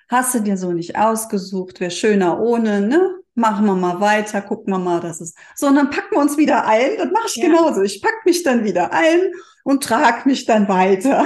[0.10, 3.24] Hast du dir so nicht ausgesucht, wäre schöner ohne, ne?
[3.36, 6.38] machen wir mal weiter, gucken wir mal, dass es so und dann packen wir uns
[6.38, 6.98] wieder ein.
[6.98, 7.48] Das mache ich ja.
[7.48, 7.82] genauso.
[7.82, 9.32] Ich pack mich dann wieder ein
[9.64, 11.26] und trage mich dann weiter.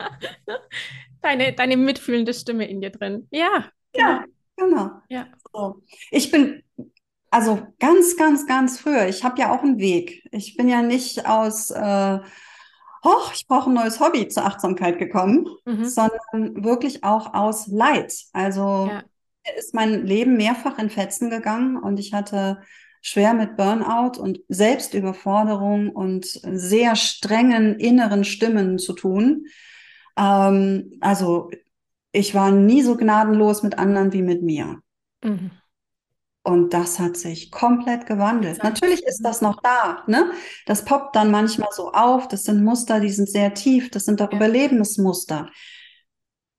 [1.22, 3.26] deine, deine mitfühlende Stimme in dir drin.
[3.30, 3.70] Ja.
[3.92, 4.06] Genau.
[4.06, 4.24] Ja,
[4.58, 4.90] genau.
[5.08, 5.26] Ja.
[5.52, 5.82] So.
[6.10, 6.62] Ich bin
[7.30, 9.06] also ganz, ganz, ganz früher.
[9.08, 10.26] Ich habe ja auch einen Weg.
[10.32, 12.18] Ich bin ja nicht aus äh,
[13.04, 15.84] hoch, ich brauche ein neues Hobby zur Achtsamkeit gekommen, mhm.
[15.84, 18.14] sondern wirklich auch aus Leid.
[18.32, 19.02] Also ja
[19.56, 22.62] ist mein Leben mehrfach in Fetzen gegangen und ich hatte
[23.00, 29.46] schwer mit Burnout und Selbstüberforderung und sehr strengen inneren Stimmen zu tun.
[30.16, 31.50] Ähm, also
[32.18, 34.80] ich war nie so gnadenlos mit anderen wie mit mir.
[35.22, 35.52] Mhm.
[36.42, 38.62] Und das hat sich komplett gewandelt.
[38.62, 40.32] Natürlich ist das noch da, ne?
[40.66, 42.26] Das poppt dann manchmal so auf.
[42.26, 43.90] Das sind Muster, die sind sehr tief.
[43.90, 44.32] Das sind auch.
[44.32, 45.50] Überlebensmuster.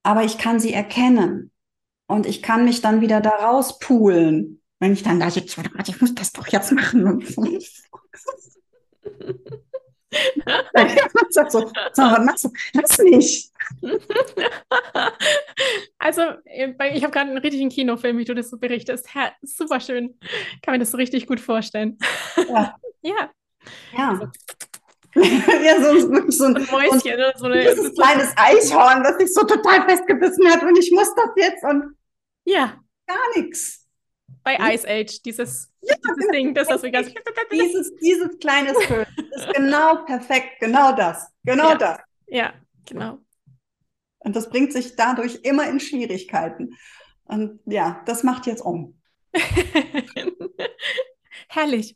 [0.03, 1.51] Aber ich kann sie erkennen.
[2.07, 4.62] Und ich kann mich dann wieder da rauspulen.
[4.80, 7.24] Wenn ich dann da sitze, ich muss das doch jetzt machen.
[11.30, 11.60] sagt so,
[11.93, 12.49] so, was machst du?
[12.74, 13.49] Lass mich.
[16.01, 19.14] Also, äh, ich habe gerade einen richtigen Kinofilm, wie du das so berichtest.
[19.14, 20.18] Herr, super schön.
[20.62, 21.97] Kann mir das so richtig gut vorstellen.
[22.38, 22.76] Ja.
[23.01, 23.30] ja.
[23.95, 24.10] Ja.
[24.10, 24.26] Also,
[25.16, 29.18] ja, so, wirklich so ein, ein Mäuschen so ein, so eine, so kleines Eichhorn, das
[29.18, 31.95] sich so total festgebissen hat und ich muss das jetzt und
[32.45, 32.80] ja.
[33.05, 33.79] Gar nichts.
[34.44, 37.12] Bei Ice Age, dieses, ja, dieses Ding, das das ganz.
[37.52, 41.28] Dieses, dieses kleine Skirt ist genau perfekt, genau das.
[41.44, 41.76] Genau ja.
[41.76, 42.00] das.
[42.28, 42.54] Ja,
[42.86, 43.20] genau.
[44.20, 46.76] Und das bringt sich dadurch immer in Schwierigkeiten.
[47.26, 49.00] Und ja, das macht jetzt um.
[51.50, 51.96] Herrlich.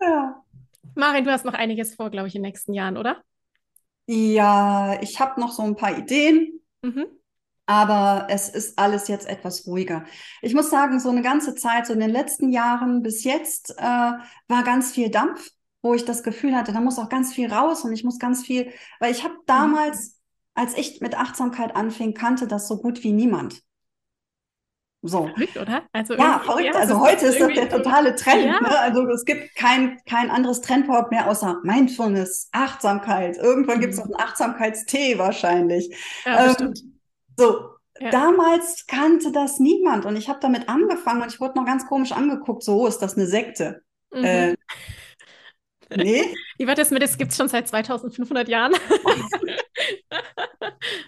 [0.00, 0.42] Ja.
[0.94, 3.22] Marin, du hast noch einiges vor, glaube ich, in den nächsten Jahren, oder?
[4.06, 6.60] Ja, ich habe noch so ein paar Ideen.
[6.82, 7.06] Mhm.
[7.66, 10.04] Aber es ist alles jetzt etwas ruhiger.
[10.42, 13.82] Ich muss sagen, so eine ganze Zeit, so in den letzten Jahren bis jetzt, äh,
[13.82, 15.50] war ganz viel Dampf,
[15.80, 18.44] wo ich das Gefühl hatte, da muss auch ganz viel raus und ich muss ganz
[18.44, 19.46] viel, weil ich habe mhm.
[19.46, 20.20] damals,
[20.54, 23.62] als ich mit Achtsamkeit anfing, kannte das so gut wie niemand.
[25.06, 25.26] So.
[25.26, 25.82] Verrückt, oder?
[25.92, 26.64] Also ja, verrückt.
[26.72, 28.46] Ja, also heute ist das der totale Trend.
[28.46, 28.60] Ja.
[28.60, 28.78] Ne?
[28.78, 33.36] Also es gibt kein, kein anderes Trendwort mehr außer Mindfulness, Achtsamkeit.
[33.36, 33.80] Irgendwann mhm.
[33.82, 35.94] gibt es noch einen Achtsamkeitstee wahrscheinlich.
[36.24, 36.93] Ja, ähm,
[37.36, 37.70] so,
[38.00, 38.10] ja.
[38.10, 42.12] damals kannte das niemand und ich habe damit angefangen und ich wurde noch ganz komisch
[42.12, 42.62] angeguckt.
[42.62, 43.82] So, ist das eine Sekte?
[44.12, 44.24] Mhm.
[44.24, 44.56] Äh,
[45.96, 46.34] nee.
[46.58, 48.72] Wie war das mit, das gibt es schon seit 2500 Jahren?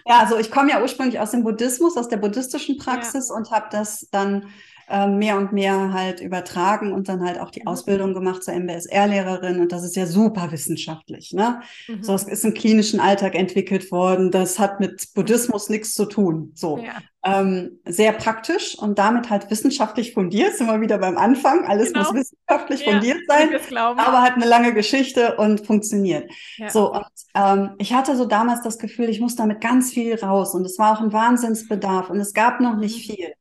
[0.05, 3.35] ja, also ich komme ja ursprünglich aus dem Buddhismus, aus der buddhistischen Praxis ja.
[3.35, 4.49] und habe das dann
[4.89, 7.67] ähm, mehr und mehr halt übertragen und dann halt auch die mhm.
[7.67, 11.33] Ausbildung gemacht zur MBSR-Lehrerin und das ist ja super wissenschaftlich.
[11.33, 11.61] Ne?
[11.87, 12.03] Mhm.
[12.03, 16.51] So, es ist im klinischen Alltag entwickelt worden, das hat mit Buddhismus nichts zu tun.
[16.55, 16.77] So.
[16.79, 16.93] Ja.
[17.25, 21.65] Ähm, sehr praktisch und damit halt wissenschaftlich fundiert, sind wir wieder beim Anfang.
[21.65, 22.05] Alles genau.
[22.05, 26.31] muss wissenschaftlich ja, fundiert sein, aber hat eine lange Geschichte und funktioniert.
[26.55, 26.69] Ja.
[26.69, 30.53] So, und ähm, ich hatte so damals das Gefühl, ich muss damit ganz viel raus
[30.53, 33.13] und es war auch ein Wahnsinnsbedarf und es gab noch nicht mhm.
[33.13, 33.33] viel.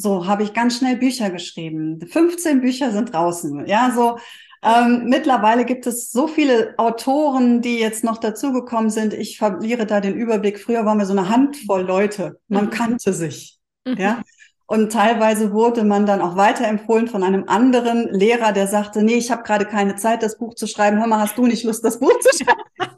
[0.00, 2.00] So habe ich ganz schnell Bücher geschrieben.
[2.00, 3.66] 15 Bücher sind draußen.
[3.66, 4.18] Ja, so
[4.62, 9.14] ähm, mittlerweile gibt es so viele Autoren, die jetzt noch dazugekommen sind.
[9.14, 10.58] Ich verliere da den Überblick.
[10.58, 12.38] Früher waren wir so eine Handvoll Leute.
[12.48, 12.70] Man mhm.
[12.70, 13.58] kannte sich.
[13.86, 13.96] Mhm.
[13.96, 14.22] Ja.
[14.66, 19.30] Und teilweise wurde man dann auch weiterempfohlen von einem anderen Lehrer, der sagte, nee, ich
[19.30, 20.98] habe gerade keine Zeit, das Buch zu schreiben.
[20.98, 22.62] Hör mal, hast du nicht Lust, das Buch zu schreiben?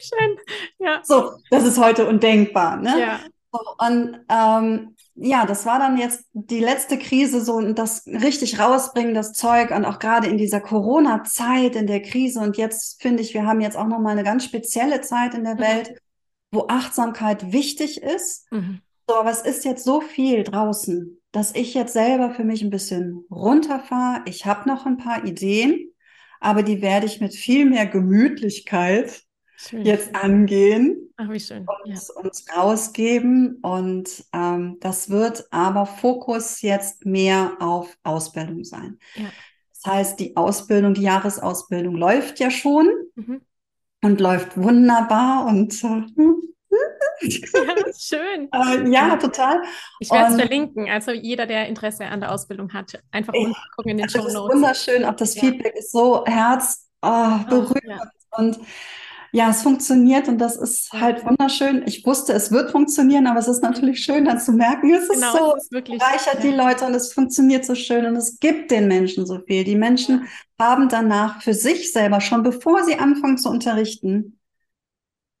[0.00, 0.36] Schön,
[0.78, 1.00] ja.
[1.02, 2.76] So, das ist heute undenkbar.
[2.76, 3.00] Ne?
[3.00, 3.20] Ja.
[3.78, 9.14] Und ähm, ja, das war dann jetzt die letzte Krise, so und das richtig rausbringen,
[9.14, 12.40] das Zeug und auch gerade in dieser Corona-Zeit, in der Krise.
[12.40, 15.54] Und jetzt finde ich, wir haben jetzt auch nochmal eine ganz spezielle Zeit in der
[15.54, 15.60] mhm.
[15.60, 16.02] Welt,
[16.50, 18.50] wo Achtsamkeit wichtig ist.
[18.50, 18.80] Mhm.
[19.08, 22.70] So, aber es ist jetzt so viel draußen, dass ich jetzt selber für mich ein
[22.70, 24.22] bisschen runterfahre.
[24.26, 25.92] Ich habe noch ein paar Ideen,
[26.40, 29.22] aber die werde ich mit viel mehr Gemütlichkeit
[29.68, 29.84] Schön.
[29.84, 31.66] jetzt angehen Ach, wie schön.
[31.66, 31.98] und ja.
[32.22, 33.58] uns rausgeben.
[33.62, 38.98] Und ähm, das wird aber Fokus jetzt mehr auf Ausbildung sein.
[39.14, 39.30] Ja.
[39.72, 43.42] Das heißt, die Ausbildung, die Jahresausbildung läuft ja schon mhm.
[44.02, 46.02] und läuft wunderbar und äh,
[47.22, 48.48] ja, schön.
[48.52, 49.62] Äh, ja, total.
[50.00, 50.88] Ich werde es verlinken.
[50.88, 54.54] Also jeder, der Interesse an der Ausbildung hat, einfach ich, gucken in den Show Notes.
[54.54, 55.04] Wunderschön.
[55.04, 55.42] Auch das ja.
[55.42, 57.38] Feedback ist so herz oh.
[57.50, 58.00] Oh, ja.
[58.32, 58.58] Und
[59.34, 61.82] ja, es funktioniert und das ist halt wunderschön.
[61.86, 65.26] Ich wusste, es wird funktionieren, aber es ist natürlich schön, dann zu merken, es genau,
[65.26, 66.40] ist so, es ist wirklich, reichert ja.
[66.40, 69.64] die Leute und es funktioniert so schön und es gibt den Menschen so viel.
[69.64, 74.38] Die Menschen haben danach für sich selber, schon bevor sie anfangen zu unterrichten,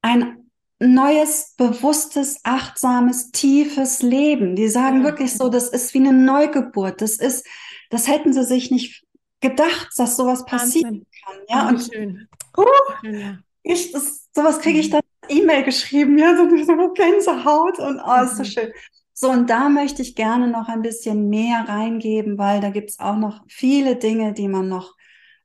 [0.02, 0.38] ein
[0.80, 4.56] neues, bewusstes, achtsames, tiefes Leben.
[4.56, 5.04] Die sagen ja.
[5.04, 7.00] wirklich so, das ist wie eine Neugeburt.
[7.00, 7.46] Das ist,
[7.90, 9.04] das hätten sie sich nicht
[9.40, 11.36] gedacht, dass sowas passieren kann.
[11.48, 12.28] Ja, oh, und schön.
[12.58, 12.64] Uh,
[13.08, 14.92] ja ich, das, sowas kriege ich mhm.
[14.92, 18.46] dann E-Mail geschrieben, ja, so, so Gänsehaut und oh, ist so mhm.
[18.46, 18.72] schön.
[19.14, 22.98] So, und da möchte ich gerne noch ein bisschen mehr reingeben, weil da gibt es
[22.98, 24.94] auch noch viele Dinge, die man noch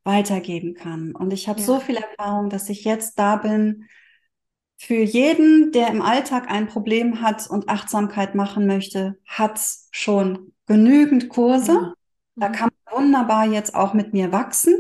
[0.04, 1.16] weitergeben kann.
[1.16, 1.66] Und ich habe ja.
[1.66, 3.86] so viel Erfahrung, dass ich jetzt da bin,
[4.82, 9.60] für jeden, der im Alltag ein Problem hat und Achtsamkeit machen möchte, hat
[9.92, 11.74] schon genügend Kurse.
[11.74, 11.94] Ja.
[12.36, 12.54] Da mhm.
[12.54, 14.74] kann man wunderbar jetzt auch mit mir wachsen.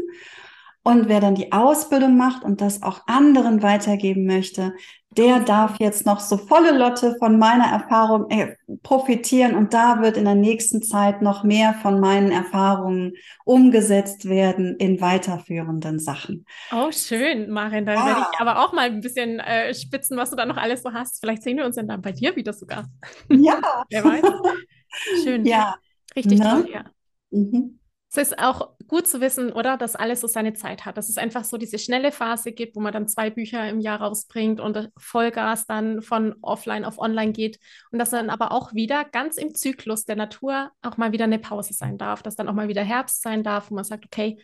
[0.83, 4.73] Und wer dann die Ausbildung macht und das auch anderen weitergeben möchte,
[5.17, 10.17] der darf jetzt noch so volle Lotte von meiner Erfahrung äh, profitieren und da wird
[10.17, 13.13] in der nächsten Zeit noch mehr von meinen Erfahrungen
[13.43, 16.45] umgesetzt werden in weiterführenden Sachen.
[16.71, 17.85] Oh, schön, Marin.
[17.85, 18.05] Dann ja.
[18.05, 20.93] werde ich aber auch mal ein bisschen äh, spitzen, was du da noch alles so
[20.93, 21.19] hast.
[21.19, 22.85] Vielleicht sehen wir uns dann bei dir wieder sogar.
[23.29, 23.59] Ja.
[23.89, 24.21] wer weiß.
[25.23, 25.45] Schön.
[25.45, 25.75] Ja.
[26.15, 26.45] Richtig ne?
[26.45, 26.83] toll, ja.
[27.31, 27.78] Mhm.
[28.11, 30.97] Es ist auch gut zu wissen, oder, dass alles so seine Zeit hat.
[30.97, 34.01] Dass es einfach so diese schnelle Phase gibt, wo man dann zwei Bücher im Jahr
[34.01, 37.59] rausbringt und Vollgas dann von offline auf online geht.
[37.91, 41.37] Und dass dann aber auch wieder ganz im Zyklus der Natur auch mal wieder eine
[41.37, 42.23] Pause sein darf.
[42.23, 44.39] Dass dann auch mal wieder Herbst sein darf, wo man sagt, okay,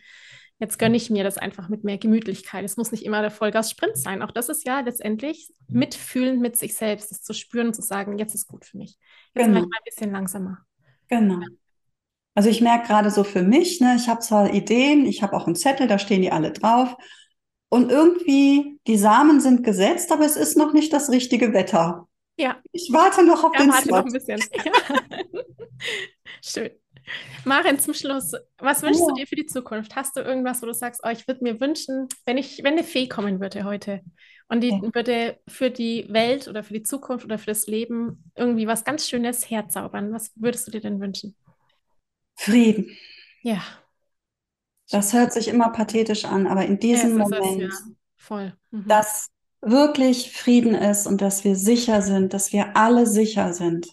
[0.58, 2.64] Jetzt gönne ich mir das einfach mit mehr Gemütlichkeit.
[2.64, 4.22] Es muss nicht immer der Vollgas-Sprint sein.
[4.22, 8.18] Auch das ist ja letztendlich mitfühlend mit sich selbst, das zu spüren und zu sagen,
[8.18, 8.96] jetzt ist gut für mich.
[9.34, 9.48] Jetzt genau.
[9.48, 10.58] mache ich mal ein bisschen langsamer.
[11.08, 11.44] Genau.
[12.36, 15.46] Also ich merke gerade so für mich, ne, ich habe zwar Ideen, ich habe auch
[15.46, 16.94] einen Zettel, da stehen die alle drauf.
[17.70, 22.06] Und irgendwie, die Samen sind gesetzt, aber es ist noch nicht das richtige Wetter.
[22.36, 22.58] Ja.
[22.72, 23.98] Ich warte noch auf ja, den warte Slot.
[23.98, 24.40] noch ein bisschen.
[26.42, 26.70] Schön.
[27.46, 29.08] Maren, zum Schluss, was wünschst ja.
[29.08, 29.96] du dir für die Zukunft?
[29.96, 32.84] Hast du irgendwas, wo du sagst, oh, ich würde mir wünschen, wenn ich, wenn eine
[32.84, 34.02] Fee kommen würde heute
[34.48, 34.94] und die ja.
[34.94, 39.08] würde für die Welt oder für die Zukunft oder für das Leben irgendwie was ganz
[39.08, 41.34] Schönes herzaubern, was würdest du dir denn wünschen?
[42.36, 42.96] Frieden.
[43.42, 43.62] Ja.
[44.90, 47.92] Das hört sich immer pathetisch an, aber in diesem ja, Moment, es, ja.
[48.16, 48.52] Voll.
[48.70, 48.86] Mhm.
[48.86, 49.28] dass
[49.60, 53.88] wirklich Frieden ist und dass wir sicher sind, dass wir alle sicher sind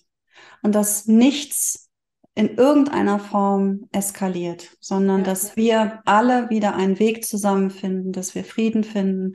[0.61, 1.89] und dass nichts
[2.35, 5.23] in irgendeiner Form eskaliert, sondern ja.
[5.25, 9.33] dass wir alle wieder einen Weg zusammenfinden, dass wir Frieden finden,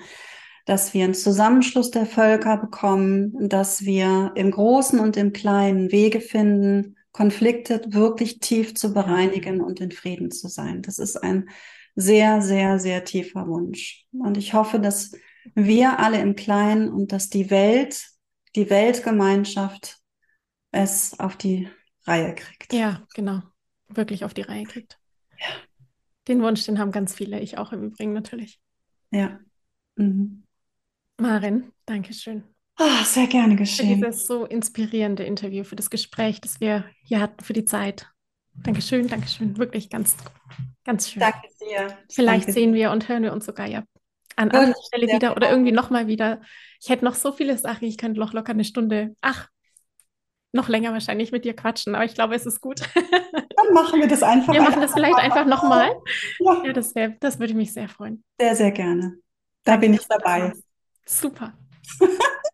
[0.67, 6.21] dass wir einen Zusammenschluss der Völker bekommen, dass wir im Großen und im Kleinen Wege
[6.21, 10.83] finden, Konflikte wirklich tief zu bereinigen und in Frieden zu sein.
[10.83, 11.51] Das ist ein
[11.97, 14.07] sehr, sehr, sehr tiefer Wunsch.
[14.13, 15.11] Und ich hoffe, dass
[15.57, 18.07] wir alle im Kleinen und dass die Welt,
[18.55, 19.99] die Weltgemeinschaft
[20.71, 21.69] es auf die
[22.07, 22.73] Reihe kriegt.
[22.73, 23.43] Ja, genau.
[23.89, 25.01] Wirklich auf die Reihe kriegt.
[25.41, 25.47] Ja.
[26.29, 28.61] Den Wunsch, den haben ganz viele, ich auch im Übrigen natürlich.
[29.11, 29.41] Ja.
[29.97, 30.45] Mhm.
[31.17, 32.45] Marin, danke schön.
[32.79, 33.99] Oh, sehr gerne geschehen.
[33.99, 38.09] Für dieses so inspirierende Interview, für das Gespräch, das wir hier hatten, für die Zeit.
[38.55, 39.59] Dankeschön, Dankeschön.
[39.59, 40.17] Wirklich ganz,
[40.85, 41.21] ganz schön.
[41.21, 41.99] Danke dir.
[42.11, 43.85] Vielleicht Danke sehen wir und hören wir uns sogar ja
[44.37, 46.41] an anderer Stelle wieder oder irgendwie nochmal wieder.
[46.81, 49.49] Ich hätte noch so viele Sachen, ich könnte noch locker eine Stunde, ach,
[50.53, 52.81] noch länger wahrscheinlich mit dir quatschen, aber ich glaube, es ist gut.
[52.95, 54.53] Dann machen wir das einfach.
[54.55, 55.91] Wir machen das vielleicht einfach nochmal.
[56.39, 56.63] Ja.
[56.65, 58.23] ja, das, wär, das würde mich sehr freuen.
[58.41, 59.19] Sehr, sehr gerne.
[59.65, 60.53] Da bin ich dabei.
[61.05, 61.53] Super.